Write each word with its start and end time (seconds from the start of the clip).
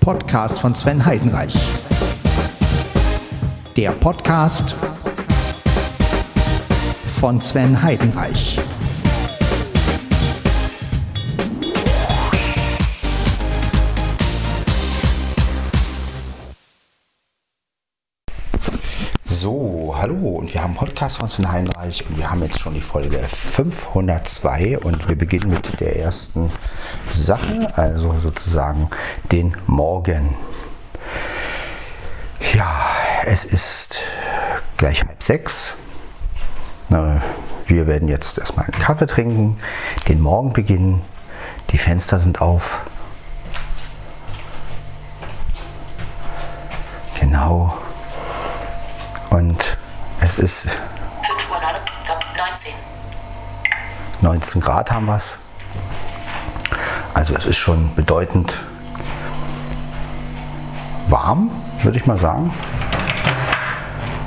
Podcast 0.00 0.58
von 0.58 0.74
Sven 0.74 1.04
Heidenreich. 1.04 1.54
Der 3.76 3.90
Podcast 3.90 4.74
von 7.20 7.38
Sven 7.42 7.80
Heidenreich. 7.82 8.58
So, 19.26 19.79
hallo 20.00 20.38
und 20.38 20.54
wir 20.54 20.62
haben 20.62 20.74
Podcast 20.74 21.18
von 21.18 21.28
Sven 21.28 21.52
Heinreich 21.52 22.08
und 22.08 22.16
wir 22.16 22.30
haben 22.30 22.42
jetzt 22.42 22.58
schon 22.58 22.72
die 22.72 22.80
Folge 22.80 23.18
502 23.18 24.78
und 24.78 25.06
wir 25.10 25.18
beginnen 25.18 25.50
mit 25.50 25.78
der 25.78 25.98
ersten 25.98 26.50
Sache, 27.12 27.70
also 27.74 28.14
sozusagen 28.14 28.88
den 29.30 29.54
Morgen. 29.66 30.36
Ja, 32.54 32.86
es 33.26 33.44
ist 33.44 34.00
gleich 34.78 35.04
halb 35.04 35.22
sechs. 35.22 35.74
Wir 37.66 37.86
werden 37.86 38.08
jetzt 38.08 38.38
erstmal 38.38 38.64
einen 38.64 38.80
Kaffee 38.80 39.04
trinken, 39.04 39.58
den 40.08 40.22
Morgen 40.22 40.54
beginnen, 40.54 41.02
die 41.72 41.78
Fenster 41.78 42.18
sind 42.20 42.40
auf. 42.40 42.80
Genau. 47.20 47.76
Und 49.28 49.76
es 50.30 50.38
ist 50.38 50.62
5 50.62 50.76
Uhr 51.50 51.60
19. 52.36 52.72
19 54.20 54.60
Grad 54.60 54.92
haben 54.92 55.06
wir 55.06 55.16
es. 55.16 55.38
Also 57.14 57.34
es 57.34 57.46
ist 57.46 57.56
schon 57.56 57.92
bedeutend 57.96 58.60
warm, 61.08 61.50
würde 61.82 61.98
ich 61.98 62.06
mal 62.06 62.16
sagen. 62.16 62.52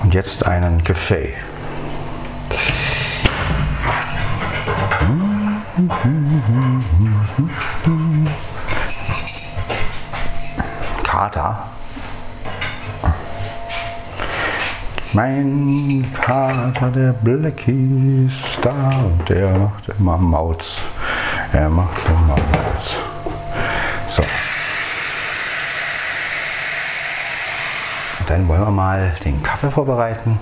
Und 0.03 0.13
jetzt 0.13 0.45
einen 0.45 0.83
Kaffee. 0.83 1.35
Kater. 11.03 11.69
Mein 15.16 16.11
Kater, 16.19 16.89
der 16.89 17.14
Blackie 17.14 18.25
ist 18.25 18.58
da 18.64 19.03
und 19.06 19.30
der 19.30 19.52
macht 19.59 19.88
immer 20.00 20.17
Mauz. 20.17 20.81
Er 21.52 21.69
macht 21.69 22.03
immer 22.08 22.36
Mauz. 22.36 22.97
So. 24.08 24.23
Dann 28.28 28.47
wollen 28.47 28.61
wir 28.61 28.72
mal 28.72 29.14
den 29.23 29.44
Kaffee 29.44 29.69
vorbereiten. 29.69 30.39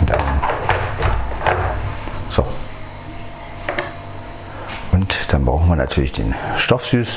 Und 0.00 0.10
dann. 0.10 0.20
So. 2.28 2.46
Und 4.90 5.32
dann 5.32 5.46
brauchen 5.46 5.68
wir 5.70 5.76
natürlich 5.76 6.12
den 6.12 6.34
Stoffsüß. 6.58 7.16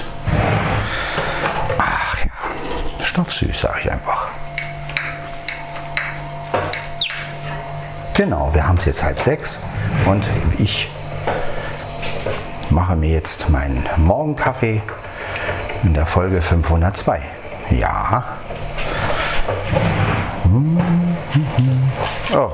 Ach 1.77 2.17
ja, 2.19 3.05
Stoffsüß 3.05 3.59
sage 3.59 3.79
ich 3.83 3.91
einfach. 3.91 4.29
Genau, 8.15 8.49
wir 8.53 8.65
haben 8.65 8.77
es 8.77 8.85
jetzt 8.85 9.03
halb 9.03 9.19
sechs 9.19 9.59
und 10.05 10.25
ich 10.57 10.89
mache 12.69 12.95
mir 12.95 13.09
jetzt 13.09 13.49
meinen 13.49 13.83
Morgenkaffee 13.97 14.81
in 15.83 15.93
der 15.93 16.05
Folge 16.05 16.41
502. 16.41 17.21
Ja. 17.71 18.23
Oh, 22.33 22.51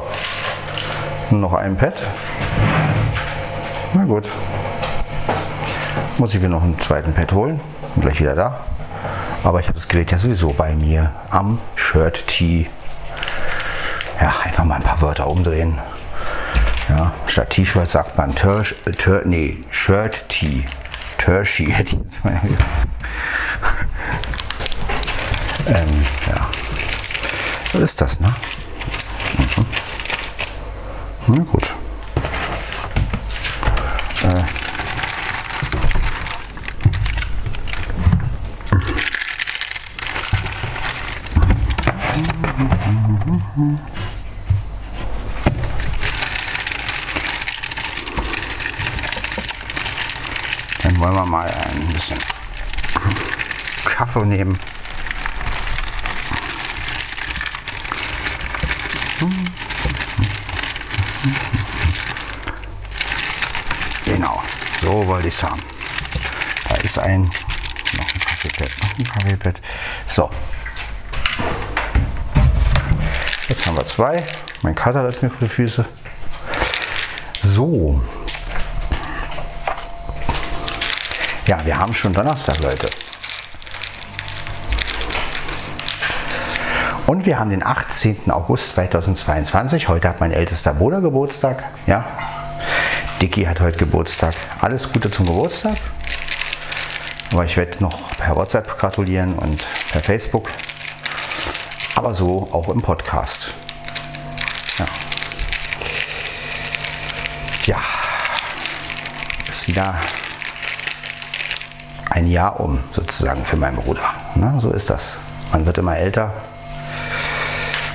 noch 1.30 1.54
ein 1.54 1.78
Pad. 1.78 2.02
Na 3.94 4.06
gut. 4.06 4.28
Muss 6.18 6.34
ich 6.34 6.42
mir 6.42 6.50
noch 6.50 6.64
einen 6.64 6.80
zweiten 6.80 7.14
Pad 7.14 7.34
holen. 7.34 7.60
Bin 7.94 8.02
gleich 8.02 8.20
wieder 8.20 8.34
da. 8.34 8.62
Aber 9.44 9.60
ich 9.60 9.68
habe 9.68 9.76
das 9.76 9.88
Gerät 9.88 10.12
ja 10.12 10.18
sowieso 10.18 10.54
bei 10.54 10.74
mir 10.74 11.12
am 11.30 11.60
Shirt 11.76 12.26
Tee 12.26 12.68
ja, 14.22 14.34
einfach 14.44 14.64
mal 14.64 14.76
ein 14.76 14.84
paar 14.84 15.02
Wörter 15.02 15.28
umdrehen. 15.28 15.80
Ja, 16.90 17.12
statt 17.28 17.50
T-Shirt 17.50 17.90
sagt 17.90 18.18
man 18.18 18.34
Tör, 18.36 18.64
Tör, 18.98 19.24
nee, 19.26 19.58
Shirt 19.70 20.28
Tee. 20.30 20.66
Tershi 21.18 21.72
hätte 21.72 21.96
ich 21.96 22.02
jetzt 22.02 22.26
mal 22.26 22.34
ähm, 25.68 26.06
ja. 26.28 26.50
So 27.72 27.80
ist 27.80 28.02
das, 28.02 28.20
ne? 28.20 28.34
Mhm. 29.38 29.66
Na 31.28 31.44
gut. 31.44 31.64
Äh. 34.24 34.44
Dann 50.82 51.00
wollen 51.00 51.14
wir 51.14 51.26
mal 51.26 51.48
ein 51.48 51.88
bisschen 51.94 52.18
Kaffee 53.86 54.26
nehmen. 54.26 54.60
Genau, 64.06 64.42
so 64.82 65.06
wollte 65.06 65.28
ich 65.28 65.36
es 65.36 65.44
haben. 65.44 65.62
Da 66.68 66.76
ist 66.78 66.98
ein, 66.98 67.30
noch 67.94 68.14
ein 68.14 68.20
Kaffeepad, 68.20 68.70
noch 68.82 68.98
ein 68.98 69.04
Kaffeepad. 69.04 69.62
So. 70.08 70.32
Jetzt 73.48 73.68
haben 73.68 73.78
wir 73.78 73.86
zwei. 74.02 74.24
Mein 74.64 74.74
Kater 74.74 75.04
läuft 75.04 75.22
mir 75.22 75.30
vor 75.30 75.42
die 75.42 75.48
Füße. 75.48 75.86
So. 77.40 78.02
Ja, 81.46 81.64
wir 81.64 81.78
haben 81.78 81.94
schon 81.94 82.12
Donnerstag, 82.12 82.58
Leute. 82.62 82.90
Und 87.06 87.28
wir 87.28 87.38
haben 87.38 87.52
den 87.52 87.64
18. 87.64 88.32
August 88.32 88.70
2022. 88.70 89.88
Heute 89.88 90.10
hat 90.10 90.20
mein 90.20 90.32
ältester 90.32 90.74
Bruder 90.74 91.02
Geburtstag. 91.02 91.64
Ja, 91.86 92.04
Dicky 93.22 93.44
hat 93.44 93.60
heute 93.60 93.78
Geburtstag. 93.78 94.34
Alles 94.62 94.92
Gute 94.92 95.12
zum 95.12 95.28
Geburtstag. 95.28 95.78
Aber 97.34 97.46
ich 97.46 97.56
werde 97.56 97.78
noch 97.84 98.18
per 98.18 98.36
WhatsApp 98.36 98.80
gratulieren 98.80 99.34
und 99.34 99.64
per 99.92 100.02
Facebook. 100.02 100.50
Aber 101.94 102.16
so 102.16 102.50
auch 102.52 102.70
im 102.70 102.82
Podcast. 102.82 103.54
Wieder 109.72 109.96
ein 112.10 112.28
Jahr 112.28 112.60
um, 112.60 112.84
sozusagen, 112.92 113.46
für 113.46 113.56
meinen 113.56 113.78
Bruder. 113.78 114.02
Na, 114.36 114.60
so 114.60 114.70
ist 114.70 114.90
das. 114.90 115.16
Man 115.54 115.66
wird 115.66 115.78
immer 115.78 115.96
älter. 115.96 116.34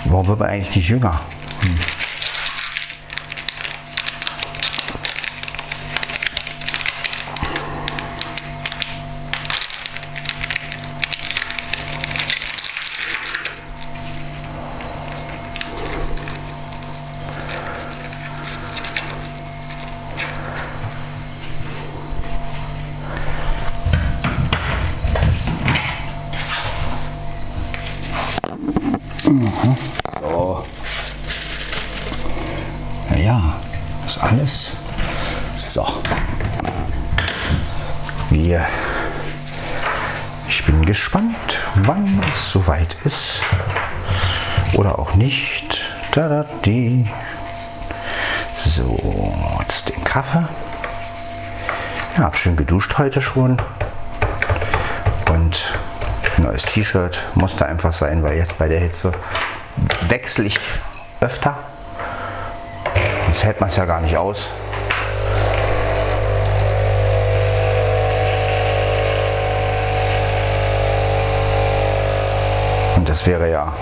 Warum 0.07 0.27
wird 0.27 0.39
man 0.39 0.49
eigentlich 0.49 0.75
nicht 0.75 0.89
jünger? 0.89 1.21
Heute 52.99 53.21
schon. 53.21 53.59
Und 55.29 55.75
neues 56.39 56.63
T-Shirt. 56.63 57.19
Musste 57.35 57.67
einfach 57.67 57.93
sein, 57.93 58.23
weil 58.23 58.39
jetzt 58.39 58.57
bei 58.57 58.69
der 58.69 58.81
Hitze 58.81 59.13
wechsle 60.09 60.47
ich 60.47 60.59
öfter. 61.21 61.59
Sonst 63.27 63.45
hält 63.45 63.61
man 63.61 63.69
es 63.69 63.77
ja 63.77 63.85
gar 63.85 64.01
nicht 64.01 64.17
aus. 64.17 64.49
Und 72.97 73.07
das 73.07 73.27
wäre 73.27 73.51
ja 73.51 73.75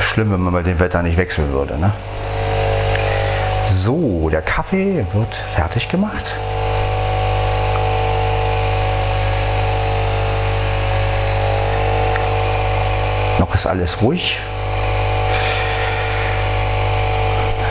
schlimm, 0.00 0.32
wenn 0.32 0.40
man 0.40 0.52
bei 0.52 0.64
dem 0.64 0.80
Wetter 0.80 1.04
nicht 1.04 1.16
wechseln 1.16 1.52
würde. 1.52 1.78
Ne? 1.78 1.92
So, 3.66 4.28
der 4.30 4.42
Kaffee 4.42 5.06
wird 5.12 5.32
fertig 5.32 5.88
gemacht. 5.88 6.34
Noch 13.48 13.54
ist 13.54 13.66
alles 13.66 14.02
ruhig. 14.02 14.38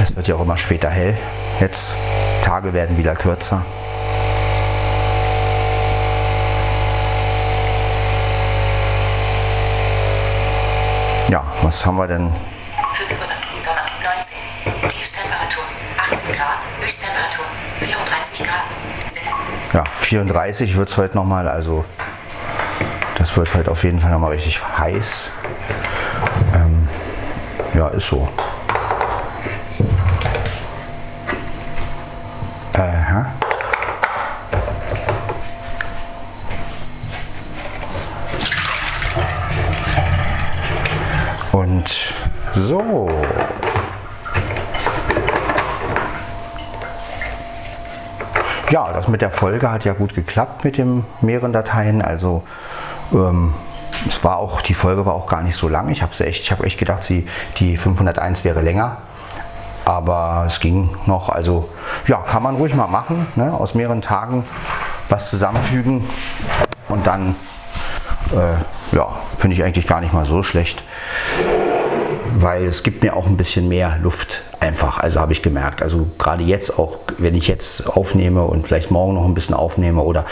Es 0.01 0.15
wird 0.15 0.27
ja 0.27 0.35
auch 0.35 0.41
immer 0.41 0.57
später 0.57 0.89
hell. 0.89 1.15
Jetzt 1.59 1.91
Tage 2.41 2.73
werden 2.73 2.97
wieder 2.97 3.15
kürzer. 3.15 3.63
Ja, 11.29 11.43
was 11.61 11.85
haben 11.85 11.97
wir 11.97 12.07
denn? 12.07 12.31
5 12.93 13.11
Uhr, 13.11 13.17
Donner, 13.63 13.85
19. 14.81 14.89
Tiefstemperatur 14.89 15.63
18 16.11 16.35
Grad, 16.35 16.57
Höchsttemperatur 16.81 17.45
34 17.81 18.47
Grad. 18.47 19.73
Ja, 19.73 19.83
34 19.97 20.75
wird 20.75 20.89
es 20.89 20.97
heute 20.97 21.15
nochmal, 21.15 21.47
also 21.47 21.85
das 23.17 23.35
wird 23.37 23.53
heute 23.53 23.69
auf 23.69 23.83
jeden 23.83 23.99
Fall 23.99 24.11
nochmal 24.11 24.31
richtig 24.31 24.61
heiß. 24.77 25.29
Ja, 27.77 27.89
ist 27.89 28.07
so. 28.07 28.27
Aha. 32.73 33.27
Und 41.51 42.15
so. 42.53 43.11
Ja, 48.71 48.91
das 48.91 49.07
mit 49.07 49.21
der 49.21 49.29
Folge 49.29 49.71
hat 49.71 49.85
ja 49.85 49.93
gut 49.93 50.15
geklappt 50.15 50.63
mit 50.63 50.79
den 50.79 51.05
mehreren 51.21 51.53
Dateien. 51.53 52.01
Also 52.01 52.41
ähm, 53.13 53.53
es 54.07 54.23
war 54.23 54.37
auch, 54.37 54.61
die 54.61 54.73
Folge 54.73 55.05
war 55.05 55.13
auch 55.13 55.27
gar 55.27 55.41
nicht 55.41 55.55
so 55.55 55.67
lang. 55.67 55.89
Ich 55.89 56.01
habe 56.01 56.13
echt, 56.25 56.51
habe 56.51 56.65
echt 56.65 56.77
gedacht, 56.77 57.03
sie, 57.03 57.27
die 57.57 57.77
501 57.77 58.43
wäre 58.43 58.61
länger. 58.61 58.97
Aber 59.85 60.43
es 60.45 60.59
ging 60.59 60.89
noch. 61.05 61.29
Also 61.29 61.69
ja, 62.07 62.17
kann 62.17 62.43
man 62.43 62.55
ruhig 62.55 62.75
mal 62.75 62.87
machen. 62.87 63.27
Ne? 63.35 63.53
Aus 63.53 63.73
mehreren 63.73 64.01
Tagen 64.01 64.43
was 65.09 65.29
zusammenfügen 65.29 66.07
und 66.89 67.07
dann 67.07 67.35
äh, 68.33 68.95
ja, 68.95 69.15
finde 69.37 69.55
ich 69.55 69.63
eigentlich 69.63 69.87
gar 69.87 70.01
nicht 70.01 70.11
mal 70.11 70.25
so 70.25 70.43
schlecht 70.43 70.83
weil 72.41 72.65
es 72.65 72.83
gibt 72.83 73.03
mir 73.03 73.15
auch 73.15 73.25
ein 73.25 73.37
bisschen 73.37 73.67
mehr 73.67 73.97
Luft 74.01 74.43
einfach. 74.59 74.99
Also 74.99 75.19
habe 75.19 75.33
ich 75.33 75.41
gemerkt. 75.41 75.81
Also 75.81 76.07
gerade 76.17 76.43
jetzt 76.43 76.77
auch, 76.77 76.99
wenn 77.17 77.35
ich 77.35 77.47
jetzt 77.47 77.87
aufnehme 77.87 78.43
und 78.43 78.67
vielleicht 78.67 78.91
morgen 78.91 79.15
noch 79.15 79.25
ein 79.25 79.33
bisschen 79.33 79.55
aufnehme 79.55 80.01
oder 80.01 80.25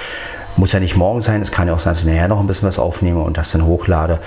muss 0.57 0.71
ja 0.71 0.79
nicht 0.79 0.95
morgen 0.95 1.21
sein, 1.21 1.41
es 1.41 1.51
kann 1.51 1.67
ja 1.67 1.73
auch 1.73 1.79
sein, 1.79 1.93
dass 1.93 2.01
ich 2.01 2.07
nachher 2.07 2.27
noch 2.27 2.39
ein 2.39 2.47
bisschen 2.47 2.67
was 2.67 2.79
aufnehme 2.79 3.21
und 3.21 3.37
das 3.37 3.51
dann 3.51 3.65
hochlade. 3.65 4.19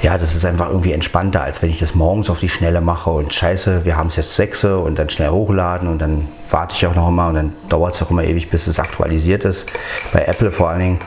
Ja, 0.00 0.16
das 0.16 0.36
ist 0.36 0.44
einfach 0.44 0.68
irgendwie 0.68 0.92
entspannter, 0.92 1.42
als 1.42 1.60
wenn 1.60 1.70
ich 1.70 1.80
das 1.80 1.96
morgens 1.96 2.30
auf 2.30 2.38
die 2.38 2.48
Schnelle 2.48 2.80
mache 2.80 3.10
und 3.10 3.34
scheiße, 3.34 3.84
wir 3.84 3.96
haben 3.96 4.06
es 4.06 4.16
jetzt 4.16 4.34
sechse 4.34 4.78
und 4.78 4.96
dann 4.96 5.10
schnell 5.10 5.30
hochladen 5.30 5.88
und 5.88 5.98
dann 5.98 6.28
warte 6.50 6.74
ich 6.76 6.86
auch 6.86 6.94
noch 6.94 7.08
immer 7.08 7.28
und 7.28 7.34
dann 7.34 7.52
dauert 7.68 7.94
es 7.94 8.02
auch 8.02 8.10
immer 8.10 8.22
ewig, 8.22 8.48
bis 8.48 8.68
es 8.68 8.78
aktualisiert 8.78 9.44
ist. 9.44 9.70
Bei 10.12 10.24
Apple 10.24 10.52
vor 10.52 10.70
allen 10.70 10.80
Dingen. 10.80 10.98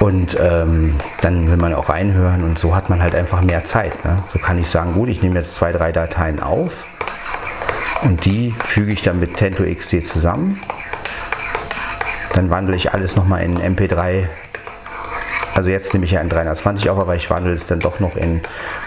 Und 0.00 0.36
ähm, 0.40 0.96
dann 1.20 1.48
will 1.48 1.56
man 1.56 1.72
auch 1.74 1.88
reinhören 1.88 2.42
und 2.42 2.58
so 2.58 2.74
hat 2.74 2.90
man 2.90 3.02
halt 3.02 3.14
einfach 3.14 3.40
mehr 3.40 3.64
Zeit. 3.64 4.04
Ne? 4.04 4.22
So 4.32 4.38
kann 4.38 4.58
ich 4.58 4.68
sagen, 4.68 4.92
gut, 4.94 5.08
ich 5.08 5.22
nehme 5.22 5.36
jetzt 5.36 5.54
zwei, 5.54 5.72
drei 5.72 5.92
Dateien 5.92 6.42
auf 6.42 6.86
und 8.02 8.24
die 8.24 8.54
füge 8.64 8.92
ich 8.92 9.02
dann 9.02 9.20
mit 9.20 9.36
Tento 9.36 9.62
XD 9.62 10.06
zusammen. 10.06 10.60
Dann 12.32 12.50
wandle 12.50 12.76
ich 12.76 12.92
alles 12.92 13.16
nochmal 13.16 13.42
in 13.42 13.58
MP3. 13.58 14.28
Also 15.54 15.70
jetzt 15.70 15.92
nehme 15.92 16.06
ich 16.06 16.12
ja 16.12 16.20
in 16.20 16.28
320 16.28 16.88
auf, 16.90 16.98
aber 16.98 17.14
ich 17.14 17.28
wandle 17.28 17.52
es 17.52 17.66
dann 17.66 17.80
doch 17.80 18.00
noch 18.00 18.16
in 18.16 18.40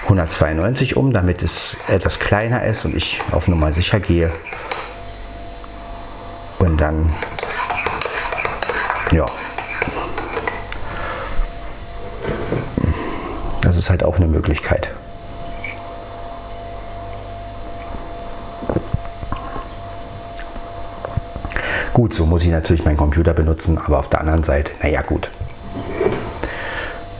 192 0.04 0.98
um, 0.98 1.14
damit 1.14 1.44
es 1.44 1.78
etwas 1.88 2.20
kleiner 2.20 2.64
ist 2.64 2.86
und 2.86 2.96
ich 2.96 3.20
auf 3.32 3.48
Nummer 3.48 3.72
sicher 3.72 4.00
gehe. 4.00 4.32
Und 6.60 6.82
dann, 6.82 7.14
ja, 9.12 9.26
Das 13.66 13.78
ist 13.78 13.90
halt 13.90 14.04
auch 14.04 14.18
eine 14.18 14.28
Möglichkeit. 14.28 14.92
Gut, 21.96 22.14
so 22.14 22.26
muss 22.26 22.44
ich 22.44 22.50
natürlich 22.50 22.84
meinen 22.84 22.98
Computer 22.98 23.34
benutzen, 23.34 23.78
aber 23.78 24.00
auf 24.00 24.10
der 24.10 24.20
anderen 24.20 24.44
Seite, 24.44 24.74
naja 24.84 25.02
gut. 25.02 25.32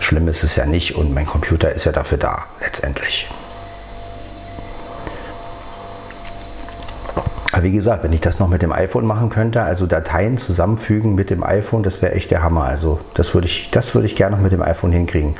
Schlimm 0.02 0.28
ist 0.28 0.44
es 0.44 0.58
ja 0.58 0.66
nicht 0.66 0.98
und 0.98 1.14
mein 1.14 1.26
Computer 1.26 1.72
ist 1.72 1.86
ja 1.86 1.94
dafür 1.94 2.18
da, 2.18 2.44
letztendlich. 2.60 3.30
Aber 7.54 7.64
wie 7.64 7.72
gesagt, 7.72 8.04
wenn 8.04 8.12
ich 8.12 8.20
das 8.20 8.40
noch 8.40 8.50
mit 8.50 8.64
dem 8.64 8.74
iPhone 8.74 9.06
machen 9.06 9.30
könnte, 9.30 9.62
also 9.62 9.86
Dateien 9.86 10.38
zusammenfügen 10.38 11.16
mit 11.16 11.30
dem 11.30 11.42
iPhone, 11.42 11.82
das 11.82 12.02
wäre 12.02 12.12
echt 12.12 12.30
der 12.32 12.44
Hammer. 12.44 12.66
Also 12.66 13.00
das 13.14 13.34
würde 13.34 13.48
ich, 13.48 13.72
das 13.72 13.96
würde 13.96 14.08
ich 14.08 14.18
gerne 14.18 14.36
noch 14.36 14.44
mit 14.44 14.52
dem 14.52 14.62
iPhone 14.62 14.92
hinkriegen. 14.92 15.36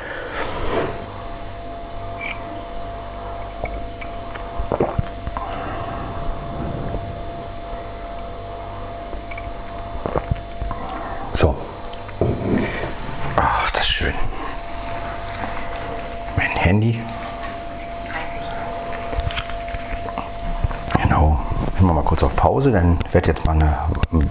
Pause, 22.46 22.70
dann 22.70 22.98
werde 23.12 23.28
jetzt 23.28 23.44
mal 23.44 23.52
eine 23.52 23.76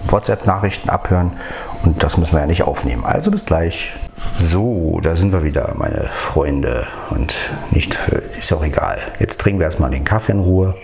WhatsApp-Nachrichten 0.08 0.90
abhören 0.90 1.34
und 1.84 2.02
das 2.02 2.18
müssen 2.18 2.34
wir 2.34 2.40
ja 2.40 2.48
nicht 2.48 2.64
aufnehmen. 2.64 3.06
Also 3.06 3.30
bis 3.30 3.46
gleich. 3.46 3.94
So, 4.38 5.00
da 5.04 5.16
sind 5.16 5.32
wir 5.32 5.44
wieder, 5.44 5.74
meine 5.76 6.06
Freunde. 6.12 6.88
Und 7.10 7.36
nicht, 7.72 7.98
ist 8.36 8.52
auch 8.54 8.64
egal. 8.64 9.00
Jetzt 9.20 9.42
trinken 9.42 9.60
wir 9.60 9.66
erstmal 9.66 9.92
den 9.92 10.06
Kaffee 10.06 10.32
in 10.32 10.40
Ruhe. 10.40 10.76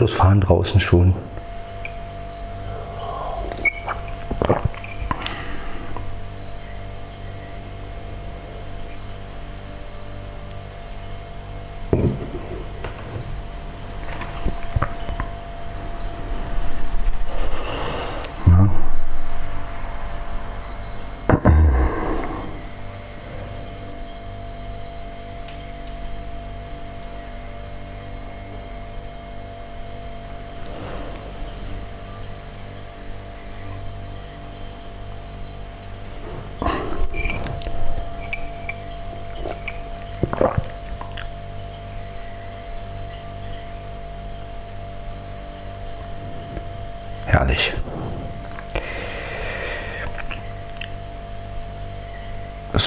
Autos 0.00 0.14
fahren 0.14 0.40
draußen 0.40 0.80
schon. 0.80 1.12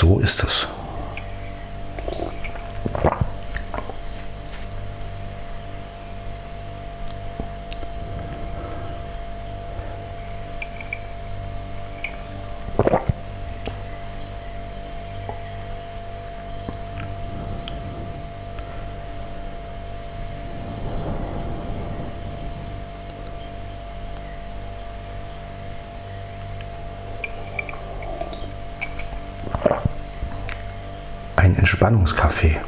So 0.04 0.20
ist 0.20 0.44
es. 0.44 0.68
Entspannungskaffee. 31.84 32.62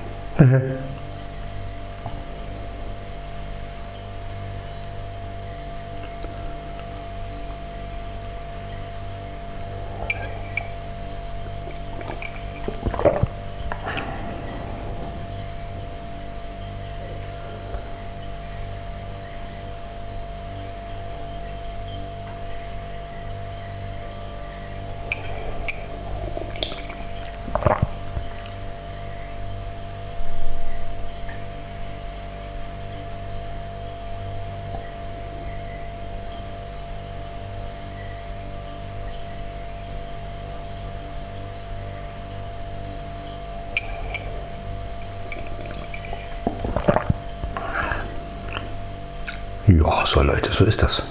Ja, 49.67 50.05
so 50.05 50.21
Leute, 50.21 50.51
so 50.53 50.63
ist 50.63 50.83
das. 50.83 51.03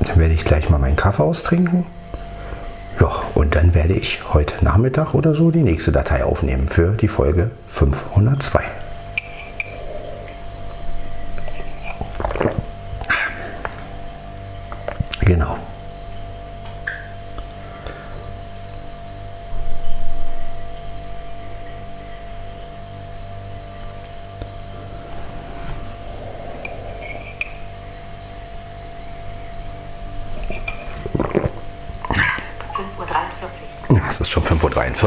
Dann 0.00 0.16
werde 0.16 0.34
ich 0.34 0.44
gleich 0.44 0.70
mal 0.70 0.78
meinen 0.78 0.94
Kaffee 0.94 1.24
austrinken. 1.24 1.84
Ja, 3.00 3.10
und 3.34 3.56
dann 3.56 3.74
werde 3.74 3.94
ich 3.94 4.32
heute 4.32 4.64
Nachmittag 4.64 5.14
oder 5.14 5.34
so 5.34 5.50
die 5.50 5.62
nächste 5.62 5.90
Datei 5.90 6.24
aufnehmen 6.24 6.68
für 6.68 6.92
die 6.92 7.08
Folge 7.08 7.50
502. 7.66 8.77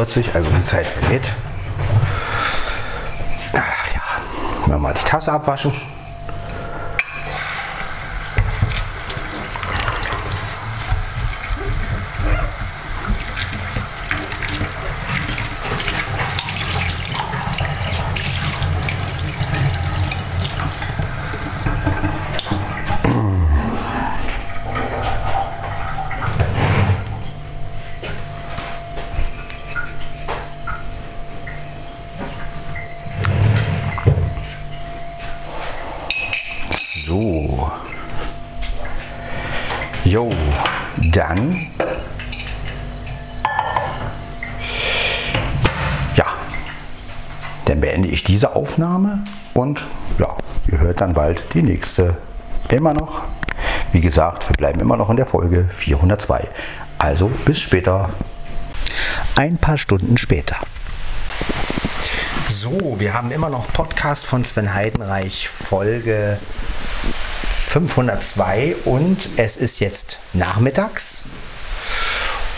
5.43 0.05 0.27
Uhr, 0.29 0.35
also 0.35 0.49
die 0.49 0.63
Zeit 0.63 0.87
vergeht. 0.87 1.29
Ach 3.53 4.67
ja, 4.67 4.77
mal 4.77 4.93
die 4.93 5.03
Tasse 5.03 5.31
abwaschen. 5.31 5.71
So. 37.11 37.69
Jo, 40.05 40.29
dann. 41.11 41.67
Ja. 46.15 46.25
Dann 47.65 47.81
beende 47.81 48.07
ich 48.07 48.23
diese 48.23 48.55
Aufnahme 48.71 49.21
und 49.53 49.85
ja, 50.17 50.37
ihr 50.71 50.79
hört 50.79 51.01
dann 51.01 51.11
bald 51.13 51.43
die 51.53 51.61
nächste. 51.61 52.15
Immer 52.69 52.93
noch. 52.93 53.21
Wie 53.91 53.99
gesagt, 53.99 54.47
wir 54.47 54.55
bleiben 54.55 54.79
immer 54.79 54.95
noch 54.95 55.09
in 55.09 55.17
der 55.17 55.25
Folge 55.25 55.65
402. 55.69 56.47
Also 56.97 57.29
bis 57.43 57.59
später. 57.59 58.11
Ein 59.35 59.57
paar 59.57 59.77
Stunden 59.77 60.17
später. 60.17 60.55
So, 62.47 62.97
wir 62.97 63.13
haben 63.13 63.31
immer 63.31 63.49
noch 63.49 63.67
Podcast 63.73 64.25
von 64.25 64.45
Sven 64.45 64.73
Heidenreich, 64.73 65.49
Folge 65.49 66.37
502 67.49 68.77
und 68.85 69.31
es 69.35 69.57
ist 69.57 69.81
jetzt 69.81 70.19
nachmittags. 70.31 71.23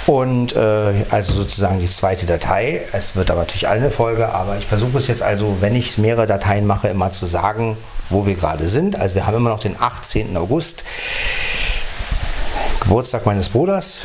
Und 0.06 0.54
äh, 0.56 1.06
also 1.12 1.34
sozusagen 1.34 1.80
die 1.80 1.88
zweite 1.88 2.26
Datei. 2.26 2.82
Es 2.92 3.16
wird 3.16 3.32
aber 3.32 3.42
natürlich 3.42 3.68
eine 3.68 3.90
Folge, 3.90 4.30
aber 4.30 4.58
ich 4.58 4.66
versuche 4.66 4.98
es 4.98 5.08
jetzt 5.08 5.22
also, 5.22 5.58
wenn 5.62 5.76
ich 5.76 5.98
mehrere 5.98 6.28
Dateien 6.28 6.66
mache, 6.66 6.90
immer 6.90 7.12
zu 7.12 7.26
sagen, 7.26 7.78
wo 8.10 8.26
wir 8.26 8.36
gerade 8.36 8.68
sind. 8.68 9.00
Also 9.00 9.16
wir 9.16 9.26
haben 9.26 9.38
immer 9.38 9.50
noch 9.50 9.62
den 9.62 9.80
18. 9.80 10.36
August, 10.36 10.84
Geburtstag 12.82 13.26
meines 13.26 13.50
Bruders. 13.50 14.02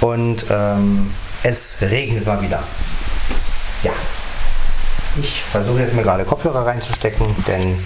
Und 0.00 0.46
ähm, 0.50 1.10
es 1.42 1.76
regnet 1.82 2.26
mal 2.26 2.40
wieder. 2.40 2.62
Ja. 3.82 3.92
Ich 5.20 5.42
versuche 5.42 5.80
jetzt 5.80 5.94
mir 5.94 6.02
gerade 6.02 6.24
Kopfhörer 6.24 6.66
reinzustecken, 6.66 7.26
denn 7.46 7.78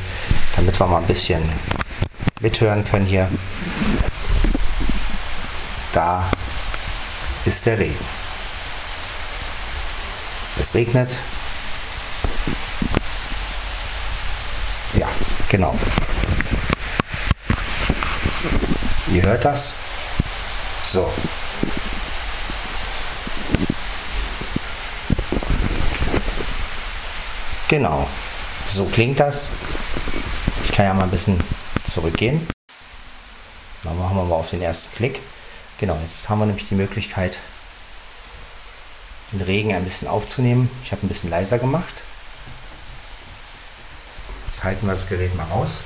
damit 0.57 0.79
wir 0.81 0.87
mal 0.87 0.99
ein 0.99 1.07
bisschen 1.07 1.43
mithören 2.41 2.85
können 2.85 3.05
hier. 3.05 3.29
Da 5.99 6.31
ist 7.45 7.67
der 7.67 7.77
Regen. 7.77 7.99
Es 10.61 10.73
regnet. 10.73 11.17
Ja, 14.95 15.09
genau. 15.49 15.77
Ihr 19.09 19.23
hört 19.23 19.45
das? 19.45 19.73
So. 20.85 21.13
Genau. 27.67 28.07
So 28.69 28.85
klingt 28.85 29.19
das. 29.19 29.49
Ich 30.63 30.71
kann 30.71 30.87
ja 30.87 30.95
mal 30.95 31.03
ein 31.03 31.11
bisschen 31.11 31.43
zurückgehen. 31.93 32.47
Dann 33.83 33.99
machen 33.99 34.17
wir 34.17 34.23
mal 34.23 34.37
auf 34.37 34.51
den 34.51 34.63
ersten 34.63 34.95
Klick. 34.95 35.21
Genau, 35.79 35.97
jetzt 36.03 36.29
haben 36.29 36.41
wir 36.41 36.47
nämlich 36.47 36.69
die 36.69 36.75
Möglichkeit, 36.75 37.39
den 39.33 39.41
Regen 39.43 39.73
ein 39.73 39.85
bisschen 39.85 40.09
aufzunehmen. 40.09 40.69
Ich 40.83 40.91
habe 40.91 41.07
ein 41.07 41.09
bisschen 41.09 41.31
leiser 41.31 41.59
gemacht. 41.61 41.95
Jetzt 44.51 44.65
halten 44.65 44.89
wir 44.89 44.95
das 44.95 45.09
Gerät 45.09 45.37
mal 45.37 45.45
raus. 45.45 45.79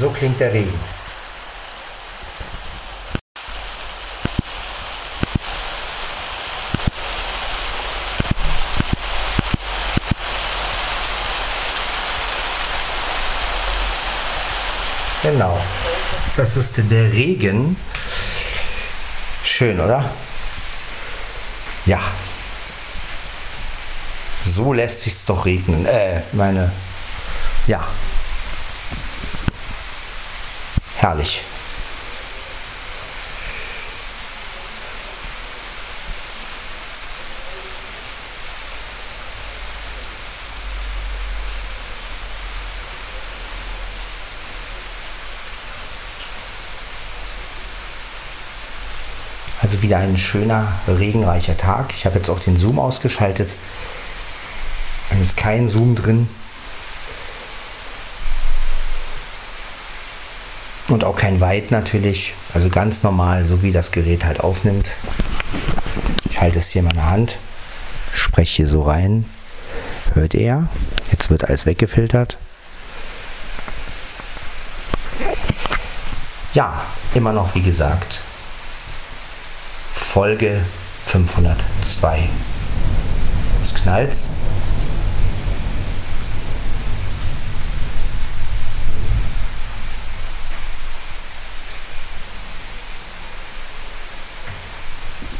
So 0.00 0.10
klingt 0.10 0.40
der 0.40 0.52
Regen. 0.52 0.74
Genau. 15.22 15.58
Das 16.38 16.56
ist 16.56 16.76
der 16.76 17.12
Regen. 17.12 17.76
Schön, 19.42 19.80
oder? 19.80 20.08
Ja. 21.84 21.98
So 24.44 24.72
lässt 24.72 25.00
sich's 25.00 25.24
doch 25.24 25.46
regnen. 25.46 25.84
Äh, 25.84 26.20
meine. 26.34 26.70
Ja. 27.66 27.84
Herrlich. 30.98 31.42
Also 49.68 49.82
wieder 49.82 49.98
ein 49.98 50.16
schöner, 50.16 50.72
regenreicher 50.88 51.54
Tag. 51.54 51.92
Ich 51.94 52.06
habe 52.06 52.16
jetzt 52.16 52.30
auch 52.30 52.40
den 52.40 52.58
Zoom 52.58 52.78
ausgeschaltet. 52.78 53.54
Jetzt 55.20 55.36
kein 55.36 55.68
Zoom 55.68 55.94
drin. 55.94 56.26
Und 60.88 61.04
auch 61.04 61.16
kein 61.16 61.42
Weit 61.42 61.70
natürlich. 61.70 62.32
Also 62.54 62.70
ganz 62.70 63.02
normal, 63.02 63.44
so 63.44 63.62
wie 63.62 63.70
das 63.70 63.92
Gerät 63.92 64.24
halt 64.24 64.40
aufnimmt. 64.40 64.86
Ich 66.30 66.40
halte 66.40 66.60
es 66.60 66.70
hier 66.70 66.80
in 66.80 66.88
meiner 66.88 67.04
Hand, 67.04 67.36
spreche 68.14 68.62
hier 68.62 68.68
so 68.68 68.80
rein. 68.84 69.26
Hört 70.14 70.34
er? 70.34 70.70
Jetzt 71.12 71.28
wird 71.28 71.44
alles 71.44 71.66
weggefiltert. 71.66 72.38
Ja, 76.54 76.80
immer 77.12 77.34
noch 77.34 77.54
wie 77.54 77.60
gesagt. 77.60 78.22
Folge 79.98 80.64
502. 81.04 82.28
Jetzt 83.58 83.74
knallt's. 83.82 84.28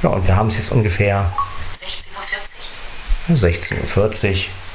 Ja, 0.03 0.11
und 0.11 0.27
wir 0.27 0.37
haben 0.37 0.49
es 0.49 0.57
jetzt 0.57 0.73
ungefähr 0.73 1.33
16.40 3.29 3.35
16.40 3.35 4.31
Uhr. 4.31 4.67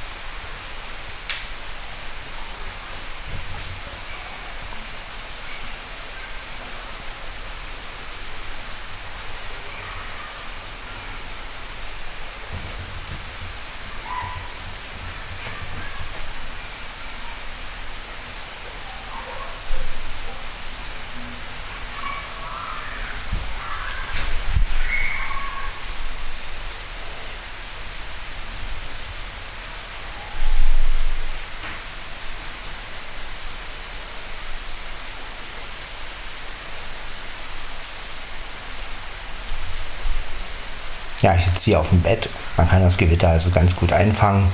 Ja, 41.24 41.34
ich 41.36 41.46
sitze 41.46 41.64
hier 41.64 41.80
auf 41.80 41.88
dem 41.88 42.02
Bett. 42.02 42.28
Man 42.58 42.68
kann 42.68 42.82
das 42.82 42.98
Gewitter 42.98 43.30
also 43.30 43.50
ganz 43.50 43.78
gut 43.78 43.94
einfangen. 43.94 44.52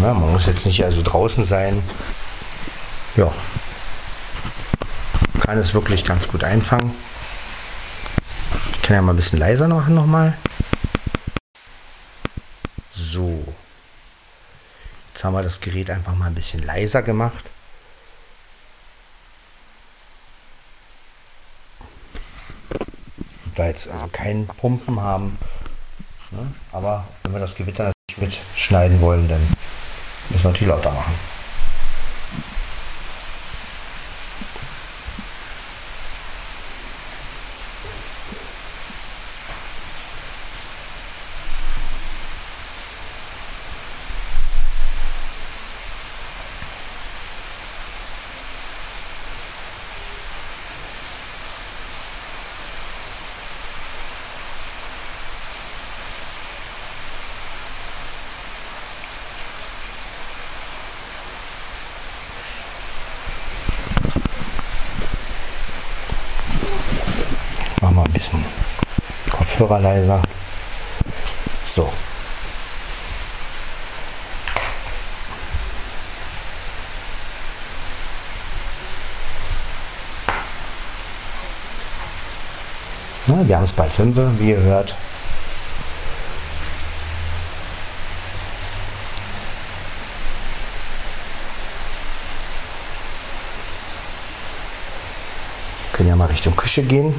Ja, 0.00 0.14
man 0.14 0.32
muss 0.32 0.46
jetzt 0.46 0.64
nicht 0.64 0.82
also 0.82 1.02
draußen 1.02 1.44
sein. 1.44 1.82
Ja. 3.14 3.30
Kann 5.40 5.58
es 5.58 5.74
wirklich 5.74 6.06
ganz 6.06 6.26
gut 6.28 6.44
einfangen. 6.44 6.90
Ich 8.72 8.80
kann 8.80 8.96
ja 8.96 9.02
mal 9.02 9.12
ein 9.12 9.16
bisschen 9.16 9.38
leiser 9.38 9.68
machen 9.68 9.94
nochmal. 9.94 10.32
So. 12.90 13.44
Jetzt 15.12 15.22
haben 15.24 15.34
wir 15.34 15.42
das 15.42 15.60
Gerät 15.60 15.90
einfach 15.90 16.16
mal 16.16 16.28
ein 16.28 16.34
bisschen 16.34 16.64
leiser 16.64 17.02
gemacht. 17.02 17.51
Jetzt 23.72 23.90
also 23.90 24.06
keinen 24.08 24.46
Pumpen 24.46 25.00
haben. 25.00 25.38
Ne? 26.30 26.46
Aber 26.72 27.04
wenn 27.22 27.32
wir 27.32 27.40
das 27.40 27.54
Gewitter 27.54 27.90
natürlich 28.10 28.40
mitschneiden 28.54 29.00
wollen, 29.00 29.28
dann 29.28 29.40
müssen 30.28 30.44
wir 30.44 30.50
natürlich 30.50 30.68
lauter 30.68 30.92
machen. 30.92 31.14
Machen 67.80 67.96
wir 67.96 68.04
ein 68.04 68.12
bisschen 68.12 68.44
Kopfhörer 69.72 69.80
leiser. 69.80 70.22
So. 71.64 71.90
Na, 83.26 83.46
wir 83.46 83.56
haben 83.56 83.64
es 83.64 83.72
bald 83.72 83.92
5, 83.92 84.16
wie 84.38 84.50
ihr 84.50 84.60
hört. 84.60 84.94
können 95.92 96.08
ja 96.08 96.16
mal 96.16 96.26
Richtung 96.26 96.56
Küche 96.56 96.82
gehen. 96.82 97.14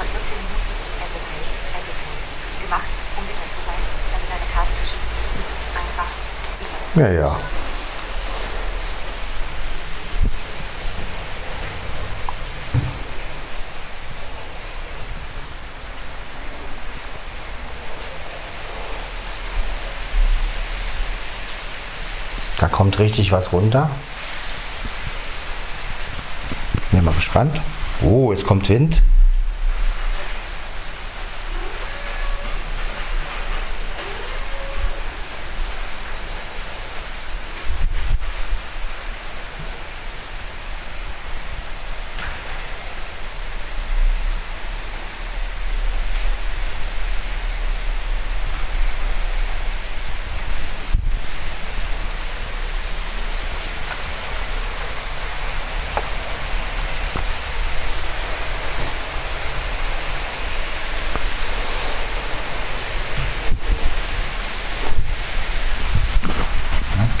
Von 0.00 0.08
14 0.08 0.36
Minuten 0.36 0.72
Apple 1.00 1.22
Pay, 1.28 1.44
Apple 1.76 1.96
Pay. 2.00 2.16
Gemacht, 2.64 2.90
um 3.16 3.24
sicher 3.24 3.48
zu 3.50 3.60
sein, 3.60 3.82
damit 4.12 4.28
deine 4.28 4.48
Karte 4.52 4.72
geschützt 4.80 5.12
ist. 5.20 5.30
Einfach 5.76 6.10
sicher. 6.58 6.80
Ja, 7.00 7.08
ja. 7.08 7.36
Da 22.58 22.68
kommt 22.68 22.98
richtig 22.98 23.32
was 23.32 23.54
runter. 23.54 23.88
Bin 26.90 27.02
mal 27.02 27.14
gespannt. 27.14 27.62
Oh, 28.02 28.30
es 28.30 28.44
kommt 28.44 28.68
Wind. 28.68 29.00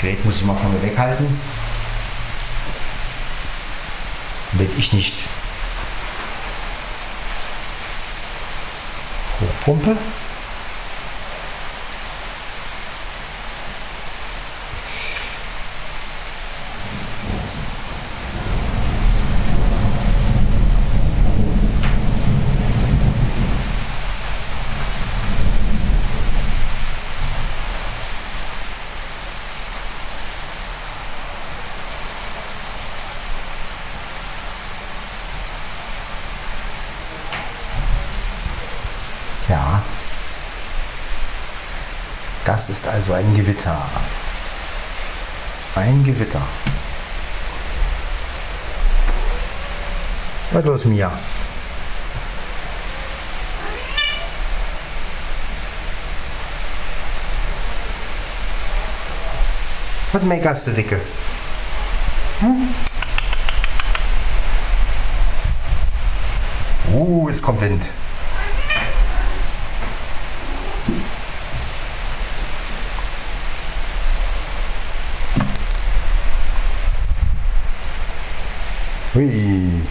Gerät 0.00 0.24
muss 0.24 0.36
ich 0.36 0.44
mal 0.44 0.54
mir 0.72 0.82
weghalten. 0.82 1.26
Damit 4.52 4.70
ich 4.78 4.92
nicht 4.94 5.14
hochpumpe. 9.40 9.96
Ja. 39.48 39.82
Das 42.60 42.68
ist 42.68 42.86
also 42.86 43.14
ein 43.14 43.34
Gewitter. 43.34 43.74
Ein 45.76 46.04
Gewitter. 46.04 46.42
Was 50.52 50.64
los, 50.66 50.84
Mia? 50.84 51.10
Was 60.12 60.22
meckerst 60.22 60.66
du, 60.66 60.72
Dicke? 60.72 61.00
Hm? 62.40 62.74
Uh, 66.92 67.28
es 67.30 67.40
kommt 67.40 67.62
Wind. 67.62 67.88
Hui. 79.20 79.82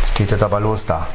Jetzt 0.00 0.14
geht 0.14 0.30
es 0.30 0.42
aber 0.42 0.60
los 0.60 0.84
da. 0.84 1.06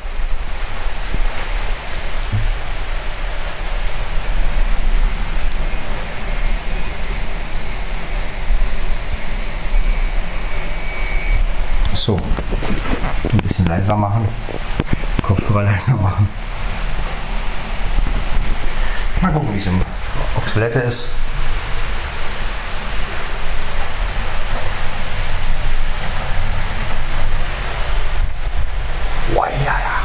So, 11.94 12.20
ein 13.32 13.38
bisschen 13.38 13.66
leiser 13.68 13.96
machen, 13.96 14.28
Kopfhörer 15.22 15.64
leiser 15.64 15.94
machen. 15.94 16.28
Mal 19.22 19.32
gucken, 19.32 19.54
wie 19.54 19.60
es 19.60 19.68
auf 20.36 20.52
Toilette 20.52 20.80
ist. 20.80 21.12
Boah, 29.34 29.48
ja, 29.48 29.56
ja. 29.66 30.04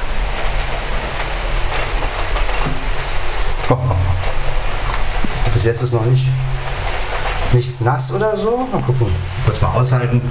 Bis 5.58 5.64
jetzt 5.64 5.82
ist 5.82 5.92
noch 5.92 6.06
nicht 6.06 6.24
nichts 7.52 7.80
nass 7.80 8.12
oder 8.12 8.36
so. 8.36 8.68
Mal 8.72 8.80
gucken. 8.80 9.08
Kurz 9.44 9.60
mal 9.60 9.72
aushalten. 9.72 10.22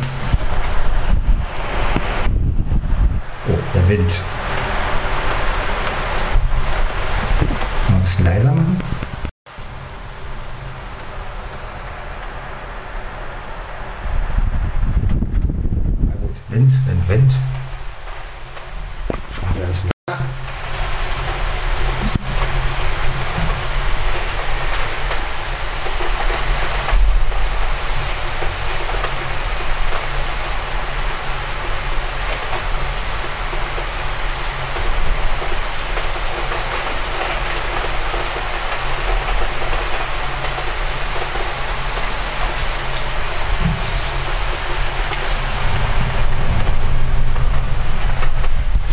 Oh, 3.50 3.58
der 3.76 3.90
Wind. 3.90 4.10
Mal 7.90 7.98
ein 7.98 8.02
bisschen 8.04 8.24
leiser 8.24 8.54
machen. 8.54 8.80
Na 16.06 16.14
gut, 16.22 16.36
Wind, 16.48 16.72
Wind, 16.88 17.10
Wind. 17.10 17.36
Ja, 19.60 19.68
ist 19.70 19.88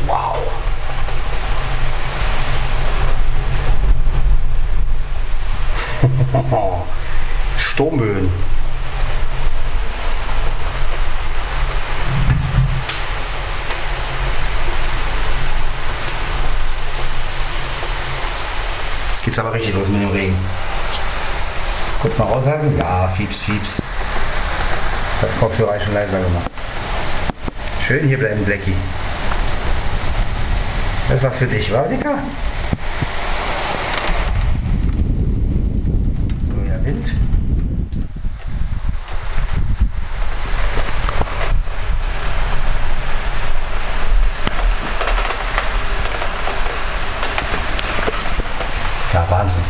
Wow. 0.07 0.37
Sturmböen. 7.59 8.31
Jetzt 19.11 19.25
geht's 19.25 19.39
aber 19.39 19.55
richtig 19.55 19.75
los 19.75 19.89
mit 19.89 20.03
dem 20.03 20.11
Regen. 20.11 20.37
Kurz 22.03 22.19
mal 22.19 22.25
raushalten. 22.25 22.77
Ja, 22.77 23.04
Fieps, 23.17 23.39
Fieps. 23.43 23.83
Das 25.21 25.39
Kopfhörer 25.39 25.79
schon 25.79 25.95
leiser 25.95 26.19
gemacht. 26.19 26.51
Schön 27.87 28.09
hier 28.09 28.19
bleiben, 28.19 28.45
Blackie. 28.45 28.75
Das 31.09 31.23
was 31.23 31.37
für 31.37 31.47
dich, 31.47 31.73
war 31.73 31.87
Dicker? 31.87 32.19
So, 36.49 36.57
ja, 36.69 36.85
Wind. 36.85 37.13
Ja, 49.13 49.27
Wahnsinn. 49.31 49.63